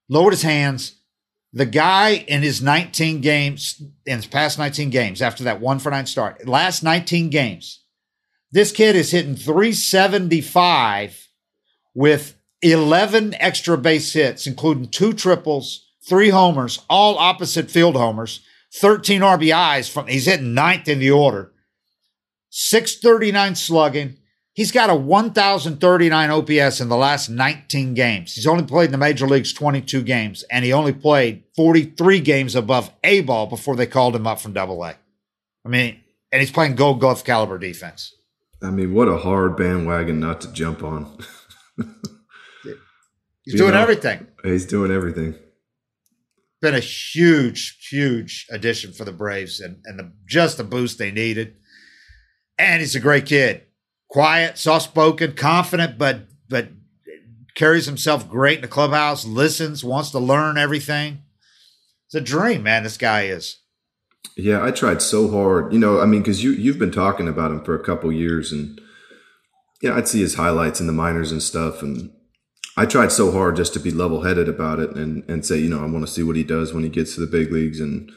[0.10, 1.01] Lowered his hands,
[1.54, 5.92] the guy in his 19 games, in his past 19 games, after that one for
[5.92, 7.84] nine start, last 19 games,
[8.52, 11.28] this kid is hitting 375
[11.94, 18.42] with 11 extra base hits, including two triples, three homers, all opposite field homers,
[18.76, 21.52] 13 RBIs from, he's hitting ninth in the order,
[22.50, 24.18] 639 slugging,
[24.54, 28.34] He's got a 1,039 OPS in the last 19 games.
[28.36, 32.56] He's only played in the major leagues 22 games, and he only played 43 games
[32.56, 34.98] above A ball before they called him up from double A.
[35.66, 36.02] I mean,
[36.34, 38.14] and he's playing gold glove caliber defense.
[38.62, 41.18] I mean, what a hard bandwagon not to jump on.
[41.78, 44.28] he's you doing know, everything.
[44.44, 45.36] He's doing everything.
[46.62, 51.10] Been a huge, huge addition for the Braves and, and the, just the boost they
[51.10, 51.56] needed.
[52.60, 53.64] And he's a great kid
[54.12, 56.67] quiet, soft spoken, confident, but but
[57.56, 61.24] carries himself great in the clubhouse, listens, wants to learn everything.
[62.08, 62.84] It's a dream, man.
[62.84, 63.58] This guy is.
[64.36, 65.74] Yeah, I tried so hard.
[65.74, 68.52] You know, I mean, because you you've been talking about him for a couple years,
[68.52, 68.80] and
[69.82, 72.12] yeah, I'd see his highlights in the minors and stuff, and
[72.78, 75.69] I tried so hard just to be level headed about it and and say, you
[75.69, 77.80] know, I want to see what he does when he gets to the big leagues,
[77.80, 78.12] and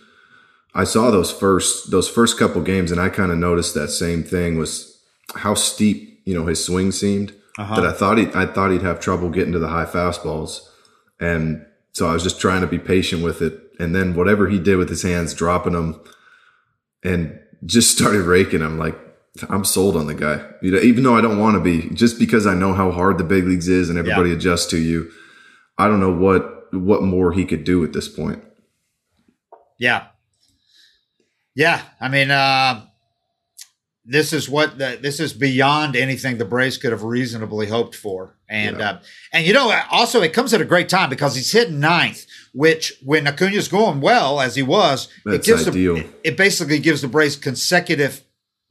[0.75, 4.25] I saw those first those first couple games, and I kind of noticed that same
[4.25, 4.94] thing was
[5.37, 7.77] how steep you know his swing seemed uh-huh.
[7.77, 10.61] that I thought he I thought he'd have trouble getting to the high fastballs,
[11.21, 13.61] and so I was just trying to be patient with it.
[13.81, 16.01] And then whatever he did with his hands, dropping them,
[17.03, 18.63] and just started raking.
[18.63, 18.97] I'm like,
[19.49, 20.45] I'm sold on the guy.
[20.63, 23.19] You know, even though I don't want to be, just because I know how hard
[23.19, 24.37] the big leagues is and everybody yeah.
[24.37, 25.11] adjusts to you.
[25.79, 28.43] I don't know what what more he could do at this point.
[29.79, 30.07] Yeah,
[31.55, 31.83] yeah.
[32.01, 32.87] I mean, uh,
[34.05, 38.37] this is what the, this is beyond anything the Braves could have reasonably hoped for.
[38.49, 38.91] And yeah.
[38.91, 39.01] uh,
[39.33, 42.93] and you know, also it comes at a great time because he's hitting ninth, which
[43.03, 45.95] when Acuna's going well as he was, That's it gives ideal.
[45.95, 48.23] The, it basically gives the Braves consecutive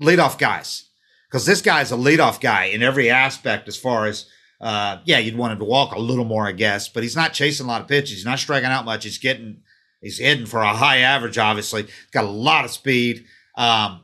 [0.02, 0.90] leadoff guys
[1.28, 4.30] because this guy's a leadoff guy in every aspect as far as.
[4.62, 7.34] Uh, yeah, you'd want him to walk a little more, I guess, but he's not
[7.34, 8.12] chasing a lot of pitches.
[8.12, 9.04] He's not striking out much.
[9.04, 9.58] He's getting,
[10.00, 11.38] he's hitting for a high average.
[11.38, 13.26] Obviously, got a lot of speed.
[13.58, 14.04] Um,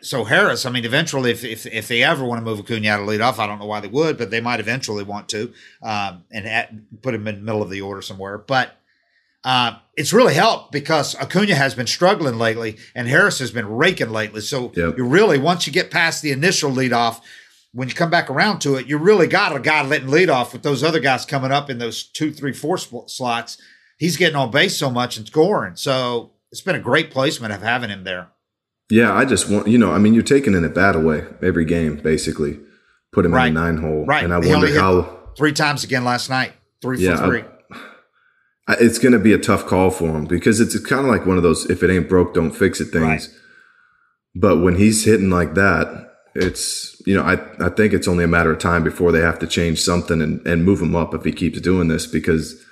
[0.00, 3.00] so Harris, I mean, eventually, if, if, if they ever want to move Acuna out
[3.00, 6.24] of leadoff, I don't know why they would, but they might eventually want to um,
[6.30, 8.38] and at, put him in the middle of the order somewhere.
[8.38, 8.76] But
[9.44, 14.10] uh, it's really helped because Acuna has been struggling lately, and Harris has been raking
[14.10, 14.40] lately.
[14.40, 14.96] So yep.
[14.96, 17.20] you really, once you get past the initial leadoff,
[17.72, 20.52] when you come back around to it, you really got a guy letting lead off
[20.52, 23.58] with those other guys coming up in those two, three, four slots.
[23.98, 25.76] He's getting on base so much and scoring.
[25.76, 28.28] So it's been a great placement of having him there.
[28.90, 31.64] Yeah, I just want you know, I mean, you're taking an at bat away every
[31.64, 32.58] game, basically.
[33.12, 33.46] Put him right.
[33.46, 34.24] in a nine hole, right?
[34.24, 37.44] And I he wonder how three times again last night, three yeah, for three.
[38.66, 41.10] I, I, it's going to be a tough call for him because it's kind of
[41.10, 43.28] like one of those "if it ain't broke, don't fix it" things.
[43.28, 43.40] Right.
[44.34, 48.28] But when he's hitting like that, it's you know, I I think it's only a
[48.28, 51.24] matter of time before they have to change something and and move him up if
[51.24, 52.63] he keeps doing this because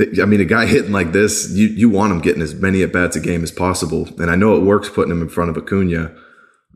[0.00, 2.92] I mean, a guy hitting like this, you you want him getting as many at
[2.92, 5.56] bats a game as possible, and I know it works putting him in front of
[5.56, 6.14] Acuna.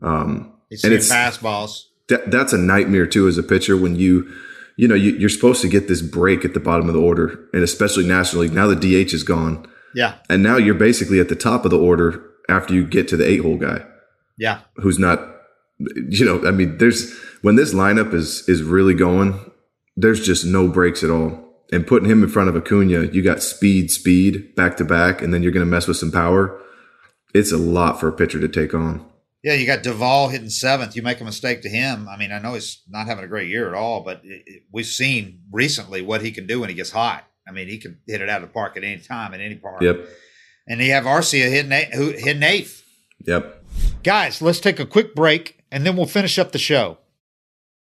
[0.01, 1.85] Um, and it's fastballs.
[2.09, 4.31] That, that's a nightmare too as a pitcher when you,
[4.77, 7.47] you know, you, are supposed to get this break at the bottom of the order,
[7.53, 8.53] and especially National League.
[8.53, 9.67] Now the DH is gone.
[9.95, 10.15] Yeah.
[10.29, 13.27] And now you're basically at the top of the order after you get to the
[13.27, 13.85] eight hole guy.
[14.37, 14.59] Yeah.
[14.75, 15.19] Who's not,
[15.79, 19.39] you know, I mean, there's when this lineup is is really going,
[19.95, 23.41] there's just no breaks at all and putting him in front of Acuna, you got
[23.41, 26.61] speed, speed back to back, and then you're going to mess with some power.
[27.33, 29.05] It's a lot for a pitcher to take on.
[29.43, 30.95] Yeah, you got Duvall hitting seventh.
[30.95, 32.09] You make a mistake to him.
[32.09, 34.63] I mean, I know he's not having a great year at all, but it, it,
[34.71, 37.25] we've seen recently what he can do when he gets hot.
[37.47, 39.55] I mean, he can hit it out of the park at any time in any
[39.55, 39.81] park.
[39.81, 40.07] Yep.
[40.67, 42.83] And you have Arcia hitting eight, who hitting eighth.
[43.27, 43.63] Yep.
[44.03, 46.97] Guys, let's take a quick break and then we'll finish up the show.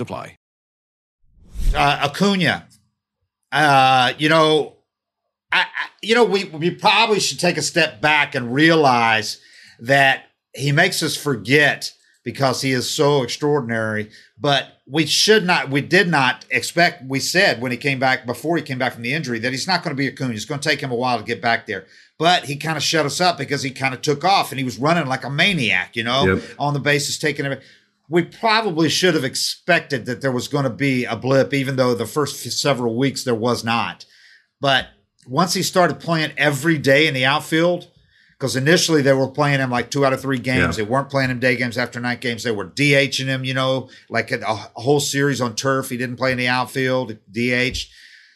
[0.00, 0.36] apply.
[1.74, 2.66] Uh, Acuna,
[3.52, 4.76] uh, you know,
[5.52, 5.66] I, I,
[6.02, 9.38] you know, we we probably should take a step back and realize
[9.80, 10.24] that
[10.54, 11.92] he makes us forget
[12.24, 14.10] because he is so extraordinary.
[14.38, 17.04] But we should not, we did not expect.
[17.08, 19.66] We said when he came back before he came back from the injury that he's
[19.66, 20.34] not going to be Acuna.
[20.34, 21.86] It's going to take him a while to get back there.
[22.18, 24.64] But he kind of shut us up because he kind of took off and he
[24.64, 26.42] was running like a maniac, you know, Yep.
[26.58, 27.64] on the bases, taking everything.
[28.10, 31.94] We probably should have expected that there was going to be a blip, even though
[31.94, 34.04] the first several weeks there was not.
[34.60, 34.88] But
[35.26, 37.88] once he started playing every day in the outfield,
[38.40, 40.78] because initially they were playing him like two out of three games.
[40.78, 40.84] Yeah.
[40.84, 42.42] They weren't playing him day games after night games.
[42.42, 45.90] They were DHing him, you know, like a, a whole series on turf.
[45.90, 47.86] He didn't play in the outfield, DH.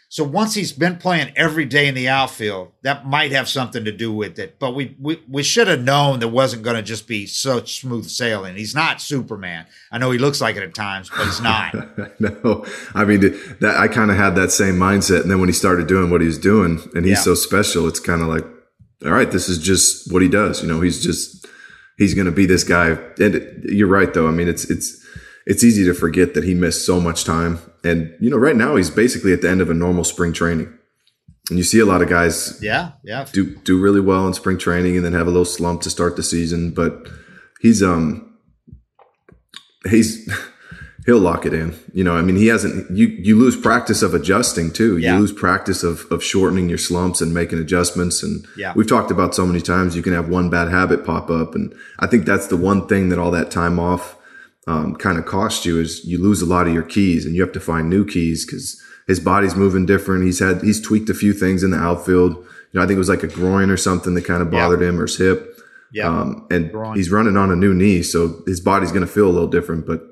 [0.09, 3.91] So once he's been playing every day in the outfield, that might have something to
[3.91, 4.59] do with it.
[4.61, 8.07] But we we, we should have known there wasn't going to just be such smooth
[8.07, 8.55] sailing.
[8.57, 9.67] He's not Superman.
[9.91, 11.75] I know he looks like it at times, but he's not.
[12.21, 13.21] no, I mean
[13.61, 16.21] that I kind of had that same mindset, and then when he started doing what
[16.21, 17.23] he's doing, and he's Yeah.
[17.23, 18.45] so special, it's kind of like,
[19.05, 20.63] all right, this is just what he does.
[20.63, 21.47] You know, he's just
[21.99, 22.91] he's going to be this guy.
[23.19, 24.29] And you're right, though.
[24.29, 25.05] I mean, it's it's
[25.47, 28.76] it's easy to forget that he missed so much time, and you know, right now
[28.76, 30.72] he's basically at the end of a normal spring training,
[31.51, 33.26] and you see a lot of guys yeah, yeah.
[33.32, 36.16] do do really well in spring training and then have a little slump to start
[36.16, 36.70] the season.
[36.72, 37.07] But
[37.61, 38.37] he's um
[39.89, 40.28] he's
[41.07, 41.74] he'll lock it in.
[41.93, 42.91] You know, I mean, he hasn't.
[42.97, 44.97] You you lose practice of adjusting too.
[44.99, 45.14] Yeah.
[45.14, 48.22] You lose practice of of shortening your slumps and making adjustments.
[48.22, 48.72] And Yeah.
[48.74, 51.74] we've talked about so many times you can have one bad habit pop up, and
[51.99, 54.16] I think that's the one thing that all that time off
[54.67, 57.43] um, kind of cost you is you lose a lot of your keys and you
[57.43, 60.25] have to find new keys because his body's moving different.
[60.25, 62.33] He's had he's tweaked a few things in the outfield.
[62.37, 62.45] You
[62.81, 64.61] know, I think it was like a groin or something that kind of Yeah.
[64.61, 65.51] bothered him or his hip.
[65.93, 66.09] Yeah.
[66.09, 66.97] Um, and Groin.
[66.97, 69.87] he's running on a new knee, so his body's going to feel a little different,
[69.87, 70.03] but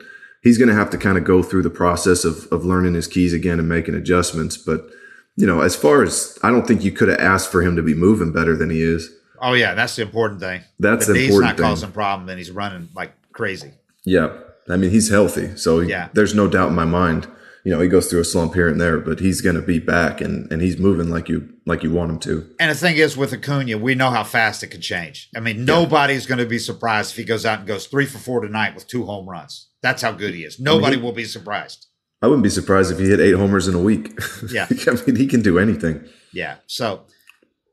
[0.42, 3.09] he's going to have to kind of go through the process of, of learning his
[3.09, 4.57] keys again and making adjustments.
[4.57, 4.86] But,
[5.34, 7.82] you know, as far as I don't think you could have asked for him to
[7.82, 9.11] be moving better than he is.
[9.40, 10.61] oh yeah, that's the important thing.
[10.78, 11.64] That's the the important not thing.
[11.66, 13.72] causing problem, then he's running like crazy.
[14.05, 14.36] Yeah.
[14.68, 15.57] I mean, he's healthy.
[15.57, 16.09] So he- Yeah.
[16.12, 17.26] there's no doubt in my mind.
[17.64, 19.78] You know, he goes through a slump here and there, but he's going to be
[19.78, 22.48] back and, and he's moving like you, like you want him to.
[22.59, 25.28] And the thing is, with Acuna, we know how fast it can change.
[25.36, 28.18] I mean, nobody's going to be surprised if he goes out and goes three for
[28.18, 29.68] four tonight with two home runs.
[29.80, 30.59] That's how good he is.
[30.59, 31.86] Nobody will be surprised.
[32.20, 34.12] I wouldn't be surprised if he hit eight homers in a week.
[34.50, 34.66] Yeah.
[34.88, 36.05] I mean, he can do anything.
[36.32, 36.57] Yeah.
[36.66, 37.03] So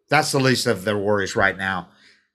[0.09, 1.89] that's the least of their worries right now.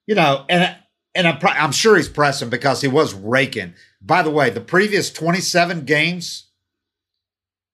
[0.07, 0.77] You know, and
[1.15, 3.75] and I'm, pro- I'm sure he's pressing because he was raking.
[4.03, 6.51] By the way, the previous 27 games,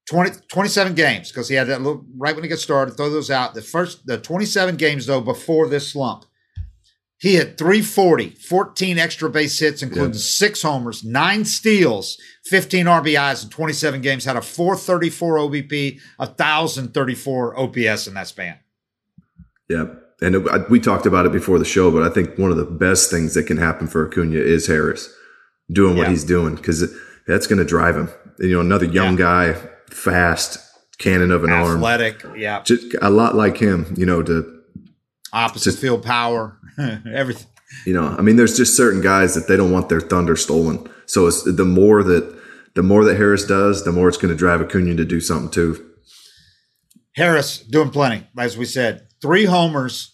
[0.09, 3.30] 20, 27 games, because he had that little right when he got started, throw those
[3.30, 3.55] out.
[3.55, 6.24] The first, the 27 games though, before this slump,
[7.18, 10.20] he hit 340, 14 extra base hits, including Yeah.
[10.20, 12.16] six homers, nine steals,
[12.47, 18.57] 15 RBIs in 27 games, had a 434 OBP, 1,034 OPS in that span.
[19.68, 19.84] Yeah.
[20.23, 22.57] And it, I, we talked about it before the show, but I think one of
[22.57, 25.12] the best things that can happen for Acuna is Harris
[25.73, 26.11] doing what Yeah.
[26.11, 26.93] he's doing because
[27.27, 28.11] that's going to drive him.
[28.39, 29.55] You know, another young guy,
[29.91, 30.59] fast,
[30.99, 32.62] cannon of an arm, Athletic, yeah.
[32.62, 33.95] just a lot like him.
[33.97, 34.61] You know, to
[35.33, 37.47] Opposite Just- field power, everything.
[37.87, 40.89] you know, I mean, there's just certain guys that they don't want their thunder stolen.
[41.07, 42.39] So it's the more that
[42.75, 45.51] the more that Harris does, the more it's going to drive Acuna to do something
[45.51, 45.87] too.
[47.16, 49.07] Harris doing plenty, as we said.
[49.21, 50.10] Three homers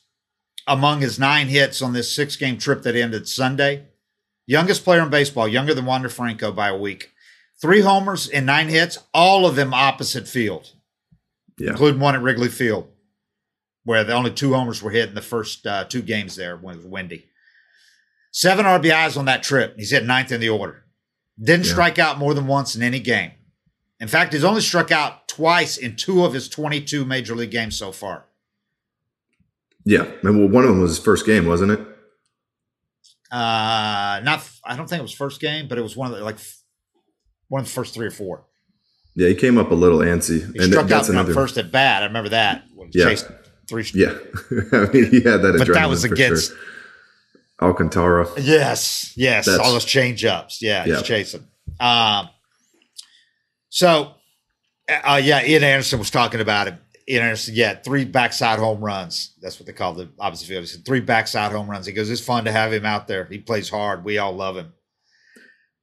[0.67, 3.85] among his nine hits on this six game trip that ended Sunday.
[4.47, 7.11] Youngest player in baseball, younger than Wander Franco by a week.
[7.61, 10.73] Three homers and nine hits, all of them opposite field,
[11.59, 11.71] Yeah.
[11.71, 12.89] including one at Wrigley Field,
[13.85, 16.75] where the only two homers were hit in the first uh, two games there when
[16.75, 17.27] it was windy.
[18.31, 19.75] Seven RBIs on that trip.
[19.79, 20.85] He's hit ninth in the order.
[21.43, 21.73] Didn't Yeah.
[21.73, 23.33] strike out more than once in any game.
[23.99, 27.77] In fact, he's only struck out twice in two of his 22 major league games
[27.79, 28.27] so far.
[29.89, 31.80] Yeah, and well, one of them was his first game, wasn't it?
[33.30, 36.24] Uh, not, I don't think it was first game, but it was one of the
[36.24, 36.37] like
[37.49, 38.45] one of the first three or four.
[39.14, 41.32] Yeah, he came up a little antsy, He and struck out another.
[41.32, 42.03] first at bat.
[42.03, 42.64] I remember that.
[42.93, 43.05] Yeah.
[43.07, 43.26] chased
[43.68, 43.84] three.
[43.95, 44.14] yeah,
[44.72, 45.55] I mean, he had that.
[45.59, 46.49] but that was against.
[46.51, 46.59] sure.
[47.62, 48.28] Alcantara.
[48.39, 50.61] Yes, yes, That's- all those change ups.
[50.61, 50.97] Yeah, Yeah.
[50.97, 51.47] he's chasing.
[51.80, 52.28] Um,
[53.70, 54.12] so,
[54.89, 56.74] uh, yeah, Ian Anderson was talking about it.
[57.09, 59.35] Ian Anderson, yeah, three backside home runs.
[59.41, 60.63] That's what they call the opposite field.
[60.63, 61.87] He said three backside home runs.
[61.87, 63.27] He goes, it's fun to have him out there.
[63.27, 64.05] He plays hard.
[64.05, 64.73] We all love him.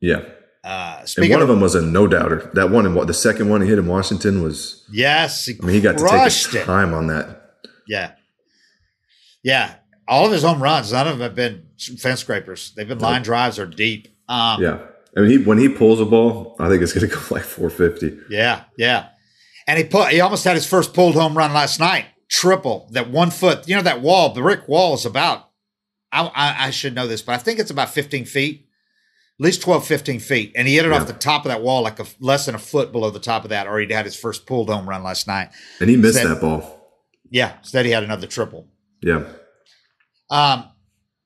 [0.01, 0.23] Yeah,
[0.65, 2.51] Uh, and one of them was a no doubter.
[2.55, 4.85] That one and what the second one he hit in Washington was.
[4.91, 6.65] yes, he, I mean, he got to take his it.
[6.65, 7.51] time on that.
[7.87, 8.11] Yeah.
[9.43, 9.75] Yeah.
[10.07, 11.67] All of his home runs, none of them have been
[11.99, 12.73] fence scrapers.
[12.75, 14.09] They've been line drives or deep.
[14.27, 14.79] Um, Yeah,
[15.15, 17.43] I mean, he when he pulls a ball, I think it's going to go like
[17.43, 18.19] 450.
[18.29, 19.09] Yeah, yeah.
[19.67, 22.05] And he put he almost had his first pulled home run last night.
[22.29, 23.67] Triple that one foot.
[23.67, 25.49] You know that wall, the brick wall is about.
[26.11, 28.67] I, I, I should know this, but I think it's about 15 feet,
[29.39, 30.51] at least 12, 15 feet.
[30.55, 30.99] And he hit it Yeah.
[31.01, 33.43] off the top of that wall, like a, less than a foot below the top
[33.45, 35.49] of that, or he had his first pulled home run last night.
[35.79, 36.81] And he missed That- that ball.
[37.31, 38.67] Yeah, instead he had another triple.
[39.01, 39.23] Yeah,
[40.29, 40.69] Um,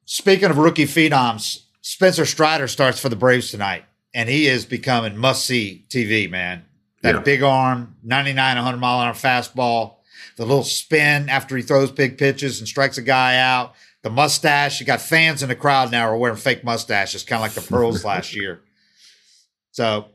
[0.05, 3.83] speaking of rookie phenoms, Spencer Strider starts for the Braves tonight,
[4.13, 6.63] and he is becoming must see TV, man.
[7.03, 7.21] That Yeah.
[7.21, 9.95] big arm, 99, 100 mile an hour fastball,
[10.35, 13.73] the little spin after he throws big pitches and strikes a guy out,
[14.03, 14.79] the mustache.
[14.79, 17.61] You got fans in the crowd now are wearing fake mustaches, kind of like the
[17.71, 18.61] Pearls last year.
[19.71, 20.07] So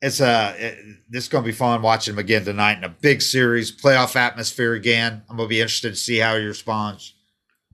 [0.00, 0.78] it's uh, it,
[1.08, 4.16] this is going to be fun watching him again tonight in a big series, playoff
[4.16, 5.22] atmosphere again.
[5.30, 7.14] I'm going to be interested to see how he responds.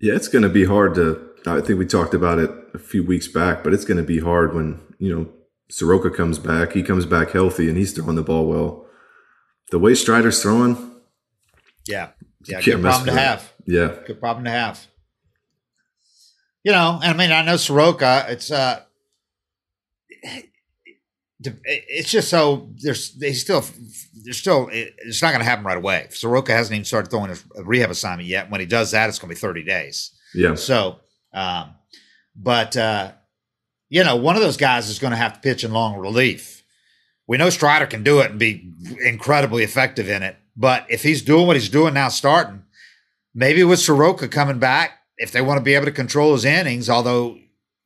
[0.01, 1.24] yeah, it's going to be hard to.
[1.47, 4.18] I think we talked about it a few weeks back, but it's going to be
[4.18, 5.29] hard when you know
[5.71, 6.73] Soroka comes back.
[6.73, 8.87] He comes back healthy and he's throwing the ball well.
[9.71, 10.77] The way Strider's throwing,
[11.87, 12.11] Yeah.
[12.47, 12.61] Yeah.
[12.62, 13.53] Good problem to have.
[13.66, 14.87] yeah, Good problem to have.
[16.64, 18.81] You know, and I mean, I know Soroka, it's, uh,
[21.41, 23.64] it's just so there's they still
[24.25, 26.09] there's still it's not going to happen right away.
[26.11, 28.51] Soroka hasn't even started throwing a rehab assignment yet.
[28.51, 30.11] When he does that, it's going to be 30 days.
[30.35, 30.97] yeah, So,
[31.33, 31.75] um,
[32.35, 33.12] but uh,
[33.89, 36.62] you know, one of those guys is going to have to pitch in long relief.
[37.26, 38.72] We know Strider can do it and be
[39.05, 40.36] incredibly effective in it.
[40.57, 42.64] But if he's doing what he's doing now, starting,
[43.34, 46.89] maybe with Soroka coming back, if they want to be able to control his innings,
[46.89, 47.39] although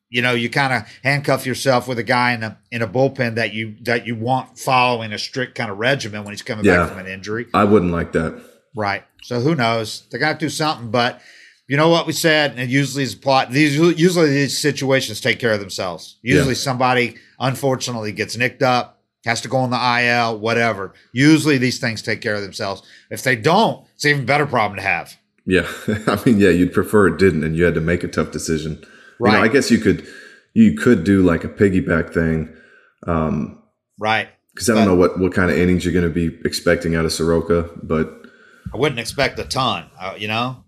[0.08, 3.34] you know you kind of handcuff yourself with a guy in a in a bullpen
[3.36, 6.78] that you that you want following a strict kind of regimen when he's coming Yeah.
[6.78, 7.46] back from an injury.
[7.54, 8.42] I wouldn't like that.
[8.76, 9.04] Right.
[9.22, 10.04] So who knows?
[10.10, 11.20] They got to do something, but
[11.68, 13.50] you know what we said, and usually is plot.
[13.50, 16.18] These usually these situations take care of themselves.
[16.22, 16.54] Usually Yeah.
[16.54, 20.92] somebody unfortunately gets nicked up, has to go on the IL, whatever.
[21.12, 22.82] Usually these things take care of themselves.
[23.10, 25.16] If they don't, it's an even better problem to have.
[25.46, 25.66] Yeah,
[26.06, 28.72] I mean, yeah, you'd prefer it didn't, and you had to make a tough decision.
[28.80, 28.86] You
[29.26, 29.42] know, Right.
[29.44, 30.06] I guess you could
[30.54, 32.54] you could do like a piggyback thing
[33.06, 33.58] um,
[33.98, 34.28] Right.
[34.54, 37.04] because I don't know what what kind of innings you're going to be expecting out
[37.04, 38.10] of Soroka, but
[38.72, 39.86] I wouldn't expect a ton.
[39.98, 40.64] Uh, you know,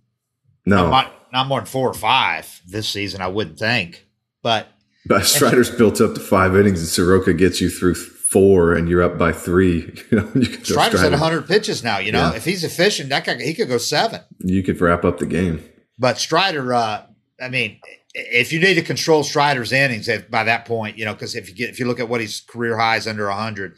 [0.67, 3.21] no, not, not more than four or five this season.
[3.21, 4.07] I wouldn't think,
[4.43, 4.69] but
[5.07, 9.03] but Strider's built up to five innings, and Soroka gets you through four, and you're
[9.03, 9.93] up by three.
[10.11, 11.99] You know, you Strider's at 100 pitches now.
[11.99, 12.37] You know, Yeah.
[12.37, 14.23] if he's efficient, that guy, he could go seven.
[14.39, 15.63] You could wrap up the game.
[15.99, 17.03] But Strider, uh,
[17.41, 17.81] I mean,
[18.15, 21.49] if you need to control Strider's innings if, by that point, you know, because if
[21.49, 23.77] you get if you look at what his career highs under hundred,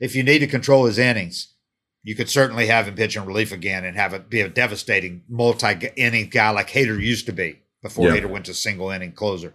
[0.00, 1.54] if you need to control his innings,
[2.02, 5.22] you could certainly have him pitch in relief again and have it be a devastating
[5.28, 8.20] multi-inning guy like Hader used to be before Yeah.
[8.20, 9.54] Hader went to single inning closer.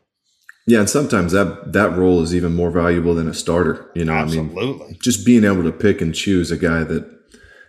[0.66, 3.90] Yeah, and sometimes that that role is even more valuable than a starter.
[3.96, 7.10] You know, what I mean, just being able to pick and choose a guy that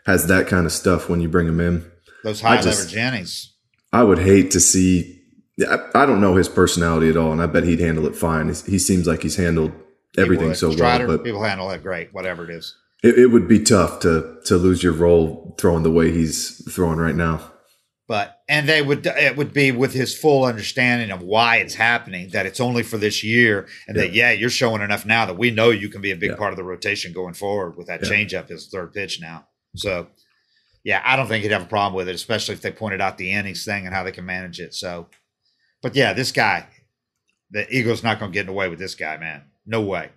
[0.06, 1.90] has that kind of stuff when you bring him in.
[2.22, 3.50] those high I just- leverage innings.
[3.92, 5.20] I would hate to see.
[5.68, 8.48] I, I don't know his personality at all, and I bet he'd handle it fine.
[8.48, 9.70] He's, he seems like he's handled
[10.18, 12.76] everything so Strider, well, but people handle it great, whatever it is.
[13.04, 16.38] It, it would be tough to to lose your role throwing the way he's
[16.74, 17.52] throwing right now.
[18.08, 22.28] but and they would it would be with his full understanding of why it's happening
[22.30, 25.50] that it's only for this year and that yeah you're showing enough now that we
[25.50, 26.36] know you can be a big Yeah.
[26.36, 28.10] part of the rotation going forward with that Yeah.
[28.10, 29.78] changeup his third pitch now mm-hmm.
[29.78, 30.06] so
[30.82, 33.16] yeah i don't think he'd have a problem with it especially if they pointed out
[33.16, 35.06] the innings thing and how they can manage it so
[35.82, 36.66] but yeah this guy
[37.50, 40.10] the eagles not going to get away with this guy man no way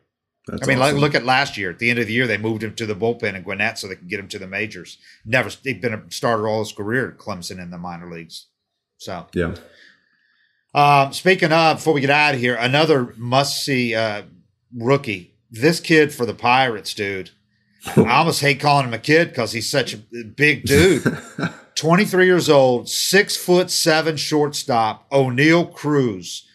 [0.48, 0.96] That's I mean, awesome.
[0.96, 1.70] like, look at last year.
[1.70, 3.88] At the end of the year, they moved him to the bullpen in Gwinnett so
[3.88, 4.98] they could get him to the majors.
[5.26, 8.48] Never, he'd been a starter all his career at Clemson in the minor leagues.
[8.98, 9.56] So, yeah,
[10.74, 14.24] Um, speaking of, before we get out of here, another must see uh,
[14.76, 15.34] rookie.
[15.52, 17.32] This kid for the Pirates, dude.
[17.96, 21.04] I almost hate calling him a kid because he's such a big dude.
[21.76, 26.47] 23 years old, six foot seven shortstop, Oneil Cruz.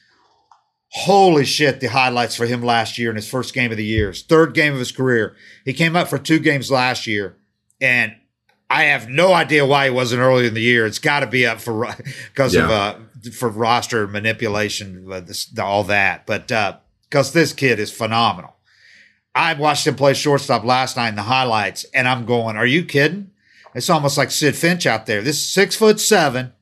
[0.94, 4.08] Holy shit, the highlights for him last year in his first game of the year,
[4.08, 5.34] his third game of his career.
[5.64, 7.36] He came up for two games last year,
[7.80, 8.14] and
[8.68, 10.84] I have no idea why he wasn't early in the year.
[10.84, 11.94] It's got to be up for
[12.28, 12.96] because of uh,
[13.32, 16.26] for roster manipulation, uh, this, all that.
[16.26, 16.76] But uh
[17.12, 18.56] because this kid is phenomenal.
[19.34, 22.84] I watched him play shortstop last night in the highlights, and I'm going, "Are you
[22.84, 23.30] kidding?"
[23.74, 25.20] It's almost like Sidd Finch out there.
[25.20, 26.52] This is six foot seven,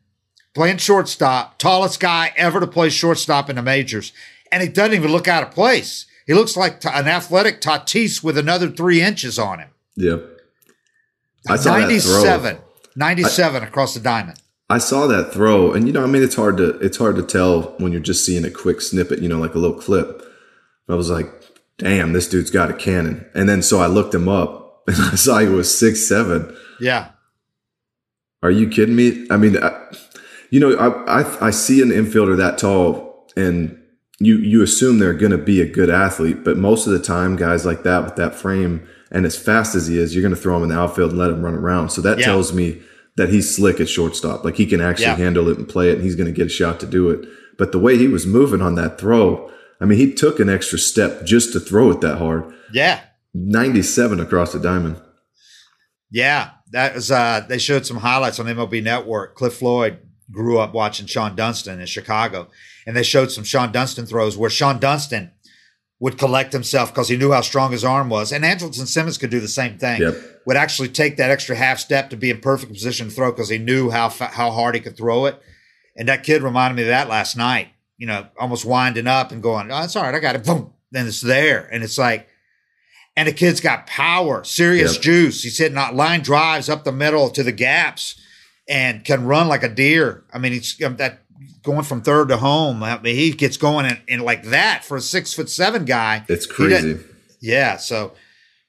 [0.55, 4.13] playing shortstop, tallest guy ever to play shortstop in the majors,
[4.51, 6.07] and he doesn't even look out of place.
[6.27, 9.71] He looks like an athletic Tatis with another three inches on him.
[9.97, 10.25] Yep.
[11.49, 12.65] I saw that 97, throw.
[12.97, 14.41] 97 across the diamond.
[14.69, 17.23] I saw that throw, and you know, I mean, it's hard to it's hard to
[17.25, 20.23] tell when you're just seeing a quick snippet, you know, like a little clip.
[20.89, 21.29] I was like,
[21.79, 25.17] "Damn, this dude's got a cannon." And then so I looked him up, and I
[25.17, 26.57] saw he was six seven.
[26.81, 27.09] Yeah,
[28.45, 29.27] Are you kidding me?
[29.29, 29.71] I mean, I,
[30.51, 33.77] you know, I, I I see an infielder that tall, and
[34.19, 37.37] you you assume they're going to be a good athlete, but most of the time,
[37.37, 40.41] guys like that with that frame and as fast as he is, you're going to
[40.41, 41.91] throw him in the outfield and let him run around.
[41.91, 42.27] So that Yeah.
[42.27, 42.81] tells me
[43.17, 44.45] that he's slick at shortstop.
[44.45, 45.17] Like he can actually Yeah.
[45.17, 47.27] handle it and play it, and he's going to get a shot to do it.
[47.59, 50.79] But the way he was moving on that throw, I mean, he took an extra
[50.79, 52.45] step just to throw it that hard.
[52.73, 53.01] yeah,
[53.35, 54.97] 97 across the diamond.
[56.11, 56.51] yeah.
[56.73, 57.11] That was.
[57.11, 59.35] Uh, they showed some highlights on MLB Network.
[59.35, 59.99] Cliff Floyd
[60.31, 62.49] grew up watching Shawon Dunston in Chicago,
[62.87, 65.33] and they showed some Shawon Dunston throws where Shawon Dunston
[65.99, 69.31] would collect himself because he knew how strong his arm was, and Andrelton Simmons could
[69.31, 70.01] do the same thing.
[70.01, 70.15] Yep.
[70.47, 73.51] Would actually take that extra half step to be in perfect position to throw because
[73.51, 75.41] he knew how how hard he could throw it.
[75.97, 77.69] And that kid reminded me of that last night.
[77.99, 80.73] You know, almost winding up and going, "Oh, it's all right, I got it." Boom,
[80.91, 82.27] then it's there, and it's like,
[83.15, 85.03] and the kid's got power, serious Yep.
[85.03, 85.43] juice.
[85.43, 88.19] He's hitting line drives up the middle to the gaps,
[88.71, 90.25] and can run like a deer.
[90.33, 91.19] I mean, he's um, that
[91.63, 92.83] going from third to home.
[92.83, 96.25] I mean, he gets going in, in like that for a six foot seven guy.
[96.29, 97.01] It's crazy.
[97.41, 98.13] yeah, so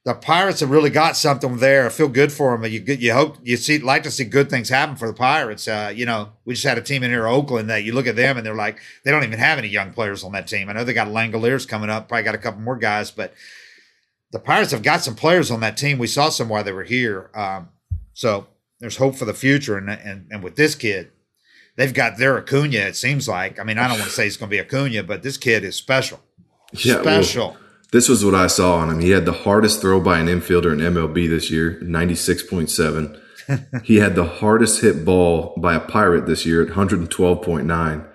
[0.03, 1.85] the Pirates have really got something there.
[1.85, 2.69] I feel good for them.
[2.69, 5.67] You you hope you see like to see good things happen for the Pirates.
[5.67, 8.15] Uh, you know, we just had a team in here, Oakland, that you look at
[8.15, 10.67] them and they're like they don't even have any young players on that team.
[10.67, 13.35] I know they got Langeliers coming up, probably got a couple more guys, but
[14.31, 15.99] the Pirates have got some players on that team.
[15.99, 17.69] We saw some while they were here, um,
[18.13, 18.47] so
[18.81, 19.77] there's hope for the future.
[19.77, 21.11] And and and with this kid,
[21.77, 22.79] they've got their Acuna.
[22.79, 23.59] It seems like.
[23.59, 25.63] I mean, I don't want to say he's going to be Acuna, but this kid
[25.63, 26.19] is special.
[26.73, 27.57] Yeah, well, special.
[27.91, 28.99] This was what I saw on him.
[28.99, 33.19] He had the hardest throw by an infielder in MLB this year, 96.7.
[33.83, 38.07] he had the hardest hit ball by a Pirate this year at 112.9.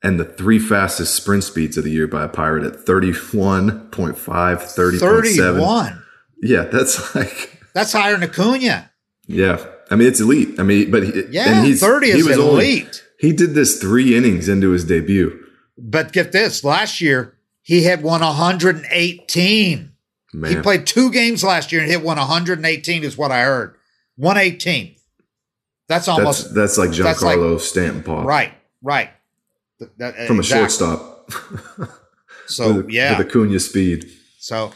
[0.00, 5.00] And the three fastest sprint speeds of the year by a Pirate at 31.5, 30.7.
[5.00, 6.02] 31.
[6.40, 8.92] Yeah, that's like, That's higher than Acuna.
[9.26, 9.66] yeah.
[9.90, 10.58] I mean, it's elite.
[10.60, 13.04] I mean, but he, Yeah, 30 is elite.
[13.18, 15.44] he did this three innings into his debut.
[15.76, 19.92] But get this, last year he had won 118.
[20.34, 23.76] Man, He played two games last year and hit one 118 is what I heard.
[24.16, 24.94] 118.
[25.88, 28.24] That's almost that's like that's like- Giancarlo Stanton Paul.
[28.24, 29.10] right, right.
[29.78, 30.60] Th- that- From a exactly.
[30.68, 31.30] shortstop.
[32.50, 34.08] So with, yeah, with Acuna speed.
[34.38, 34.72] so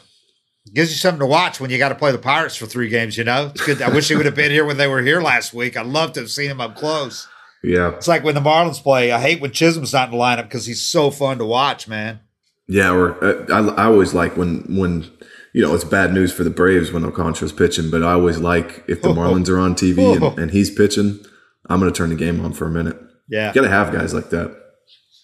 [0.73, 3.17] gives you something to watch when you got to play the Pirates for three games.
[3.17, 3.83] You know, it's good.
[3.83, 5.77] I wish he would have been here when they were here last week.
[5.77, 7.27] I'd love to have seen him up close.
[7.65, 9.13] Yeah, It's like when the Marlins play.
[9.13, 12.19] I hate when Chisholm's not in the lineup because he's so fun to watch, man.
[12.67, 12.91] yeah.
[12.93, 15.09] Or uh, I, I always like when when
[15.53, 18.83] you know it's bad news for the Braves when Alcantara's pitching, but I always like
[18.89, 21.25] if the Marlins are on TV and, and he's pitching,
[21.69, 22.99] I'm going to turn the game on for a minute.
[23.29, 23.49] Yeah.
[23.49, 24.57] You got to have guys like that.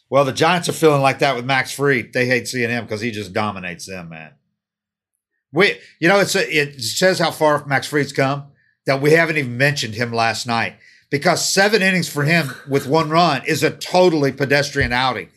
[0.09, 2.13] Well, the Giants are feeling like that with Max Fried.
[2.13, 4.33] They hate seeing him because he just dominates them, man.
[5.53, 8.45] We, you know, it's a, it says how far Max Fried's come
[8.87, 10.75] that we haven't even mentioned him last night
[11.11, 15.31] because seven innings for him with one run is a totally pedestrian outing.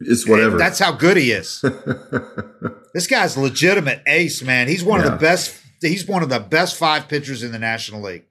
[0.00, 0.56] It's whatever.
[0.56, 1.60] That's how good he is.
[2.94, 4.66] this guy's legitimate ace, man.
[4.68, 5.60] He's one of the best.
[5.82, 8.24] He's one of the best five pitchers in the National League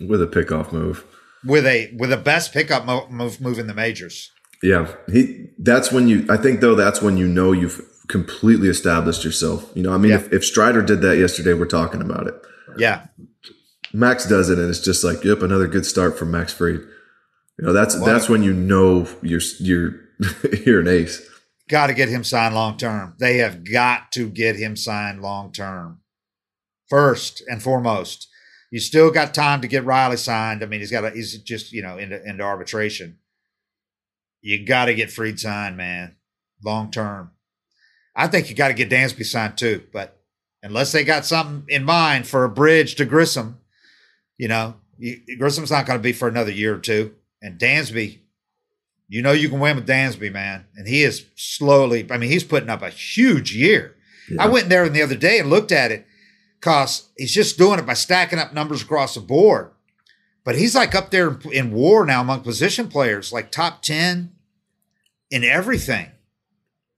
[0.00, 1.04] with a pickoff move.
[1.44, 4.32] with a with the best pickup mo- move move in the majors.
[4.62, 5.46] Yeah, he.
[5.58, 6.26] That's when you.
[6.28, 7.80] I think though that's when you know you've
[8.10, 9.70] completely established yourself.
[9.74, 10.18] You know, I mean, Yeah.
[10.18, 12.34] if, if Strider did that yesterday, we're talking about it.
[12.76, 13.06] Yeah,
[13.92, 16.80] Max does it, and it's just like, yep, another good start from Max Fried.
[17.58, 19.94] You know, that's that's when you know you're you're
[20.66, 21.20] you're an ace.
[21.68, 23.14] got to get him signed long term.
[23.18, 26.00] They have got to get him signed long term.
[26.88, 28.28] First and foremost,
[28.70, 30.62] you still got time to get Riley signed.
[30.62, 33.18] I mean, he's got a, he's just you know into into arbitration.
[34.42, 36.16] you got to get Fried signed, man,
[36.64, 37.32] long term.
[38.20, 40.20] I think you got to get Dansby signed too, but
[40.62, 43.58] unless they got something in mind for a bridge to Grissom,
[44.36, 47.14] you know, you, Grissom's not going to be for another year or two.
[47.40, 48.18] And Dansby,
[49.08, 50.66] you know, you can win with Dansby, man.
[50.76, 53.96] And he is slowly, I mean, he's putting up a huge year.
[54.30, 54.44] Yeah.
[54.44, 56.06] I went there the other day and looked at it
[56.60, 59.70] because he's just doing it by stacking up numbers across the board.
[60.44, 64.30] But he's like up there in war now among position players, like top 10
[65.30, 66.10] in everything.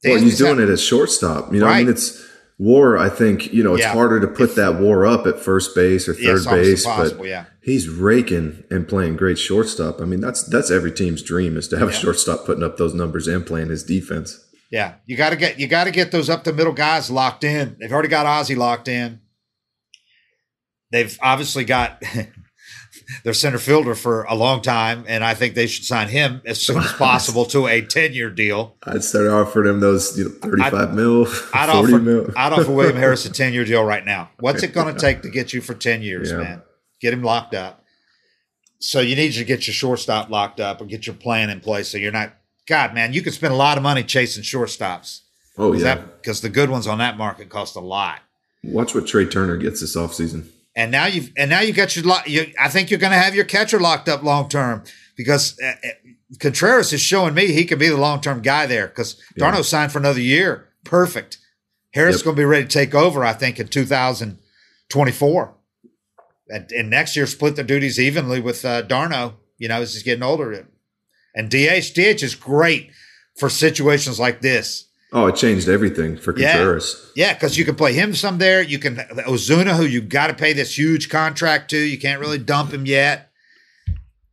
[0.05, 1.53] Well, he's doing it as shortstop.
[1.53, 1.77] You know, right.
[1.77, 2.23] I mean, it's
[2.59, 2.99] war.
[2.99, 3.93] I think, you know, it's yeah.
[3.93, 7.47] harder to put if, that war up at first base or third base, but yeah.
[7.63, 10.01] he's raking and playing great shortstop.
[10.01, 11.97] I mean, that's, that's every team's dream is to have yeah.
[11.97, 14.45] a shortstop putting up those numbers and playing his defense.
[14.71, 14.95] Yeah.
[15.07, 17.77] You got to get, you got to get those up the middle guys locked in.
[17.79, 19.21] They've already got Ozzie locked in.
[20.91, 22.03] They've obviously got
[23.25, 26.61] their center fielder for a long time, and I think they should sign him as
[26.61, 28.77] soon as possible to a ten year deal.
[28.85, 32.31] I'd start offering him those you know, thirty five mil, I'd offer mil.
[32.37, 34.31] I'd offer William Harris a ten year deal right now.
[34.41, 36.39] What's it going to take to get you for ten years, yeah.
[36.39, 36.63] man?
[37.01, 37.85] Get him locked up.
[38.79, 41.89] So you need to get your shortstop locked up and get your plan in place
[41.89, 42.35] so you're not.
[42.67, 45.23] God, man, you could spend a lot of money chasing shortstops.
[45.59, 48.21] Oh yeah, because the good ones on that market cost a lot.
[48.65, 52.05] Watch what Trea Turner gets this offseason and now you've and now you got your
[52.27, 54.85] you, I think you're going to have your catcher locked up long term
[55.17, 55.89] because uh, uh,
[56.39, 59.45] Contreras is showing me he could be the long term guy there because yeah.
[59.45, 60.69] d'Arnaud signed for another year.
[60.85, 61.39] Perfect.
[61.93, 62.25] Harris yep.
[62.25, 63.25] going to be ready to take over.
[63.25, 65.55] I think in 2024,
[66.49, 69.35] and, and, next year split the duties evenly with uh, d'Arnaud.
[69.59, 70.67] You know, as he's getting older,
[71.35, 72.91] and DH DH is great
[73.37, 77.13] for situations like this Oh, it changed everything for Contreras.
[77.15, 78.63] Yeah, because yeah, you can play him some there.
[78.63, 81.79] You can Ozuna, who you got to pay this huge contract to.
[81.79, 83.31] You can't really dump him yet.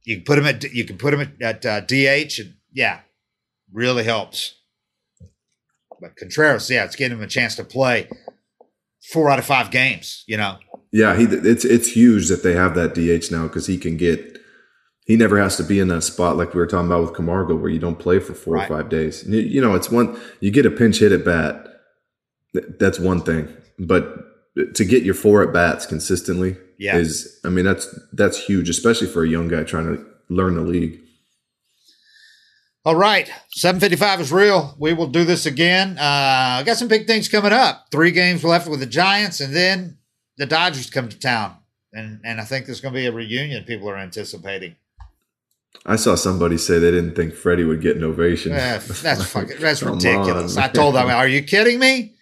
[0.05, 3.01] You can put him at you can put him at, at uh, DH, and yeah,
[3.73, 4.55] really helps.
[5.99, 8.07] But Contreras, yeah, it's getting him a chance to play
[9.11, 10.23] four out of five games.
[10.27, 10.59] You know.
[10.93, 14.38] Yeah, he it's it's huge that they have that DH now because he can get
[15.10, 17.55] he never has to be in that spot like we were talking about with Camargo,
[17.55, 18.70] where you don't play for four right.
[18.70, 19.28] or five days.
[19.28, 21.66] You know, it's one you get a pinch hit at bat.
[22.53, 26.95] That's one thing, but to get your four at bats consistently yeah.
[26.95, 30.62] is, I mean, that's that's huge, especially for a young guy trying to learn the
[30.62, 30.99] league.
[32.86, 34.76] All right, 755 is real.
[34.78, 35.97] We will do this again.
[35.97, 37.88] Uh, I got some big things coming up.
[37.91, 39.97] Three games left with the Giants, and then
[40.38, 41.55] the Dodgers come to town,
[41.93, 43.64] and and I think there's going to be a reunion.
[43.64, 44.76] People are anticipating.
[45.86, 48.51] I saw somebody say they didn't think Freddie would get an ovation.
[48.51, 50.57] Uh, that's fucking that's ridiculous.
[50.57, 52.15] On, I told them, "Are you kidding me?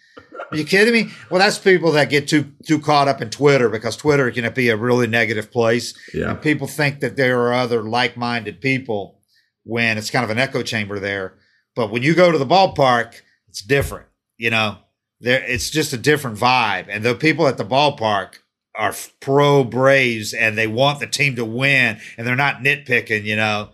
[0.52, 3.70] Are you kidding me?" Well, that's people that get too too caught up in Twitter
[3.70, 5.94] because Twitter can be a really negative place.
[6.14, 9.20] Yeah, and people think that there are other like minded people
[9.64, 11.36] when it's kind of an echo chamber there.
[11.76, 14.08] But when you go to the ballpark, it's different.
[14.38, 14.78] You know,
[15.20, 18.36] there it's just a different vibe, and the people at the ballpark
[18.78, 23.36] are pro Braves and they want the team to win and they're not nitpicking, you
[23.36, 23.70] know,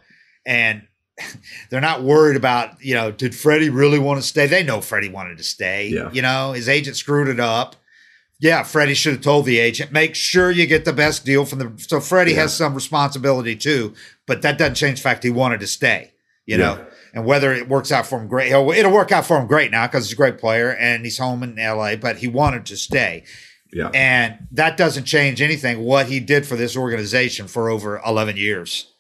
[0.46, 0.88] and
[1.70, 4.48] they're not worried about, you know, did Freddie really want to stay?
[4.48, 5.90] They know Freddie wanted to stay.
[5.90, 6.10] Yeah.
[6.12, 7.76] You know, his agent screwed it up.
[8.40, 11.60] Yeah, Freddie should have told the agent, make sure you get the best deal from
[11.60, 11.72] the.
[11.78, 12.42] So Freddie yeah.
[12.42, 13.94] has some responsibility too,
[14.26, 16.12] but that doesn't change the fact he wanted to stay,
[16.46, 16.64] you yeah.
[16.64, 19.48] know, and whether it works out for him great, it'll, it'll work out for him
[19.48, 22.66] great now because he's a great player and he's home in LA, but he wanted
[22.66, 23.24] to stay.
[23.74, 23.90] Yeah.
[23.94, 28.92] And that doesn't change anything what he did for this organization for over 11 years.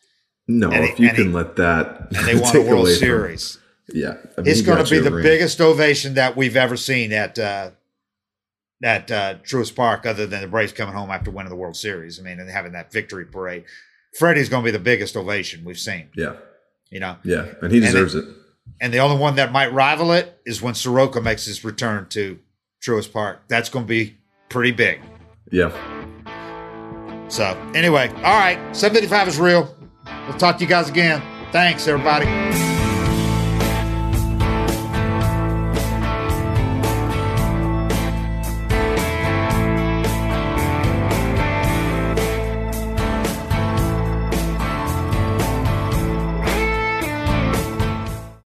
[0.47, 2.07] No, and if he, you can he, let that.
[2.15, 3.59] And they won a World Series.
[3.85, 4.15] From, yeah.
[4.37, 5.23] I mean, it's going to be the ring.
[5.23, 7.71] biggest ovation that we've ever seen at uh,
[8.83, 12.19] at uh, Truist Park, other than the Braves coming home after winning the World Series.
[12.19, 13.63] I mean, and having that victory parade.
[14.17, 16.09] Freddie's going to be the biggest ovation we've seen.
[16.15, 16.35] Yeah.
[16.89, 17.17] You know?
[17.23, 17.47] Yeah.
[17.61, 18.35] And he deserves and it, it.
[18.81, 22.39] And the only one that might rival it is when Soroka makes his return to
[22.85, 23.43] Truist Park.
[23.47, 24.17] That's going to be
[24.49, 25.01] pretty big.
[25.51, 25.71] Yeah.
[27.29, 28.57] So, anyway, all right.
[28.75, 29.75] 755 is real.
[30.27, 31.21] We'll talk to you guys again.
[31.51, 32.72] Thanks, everybody.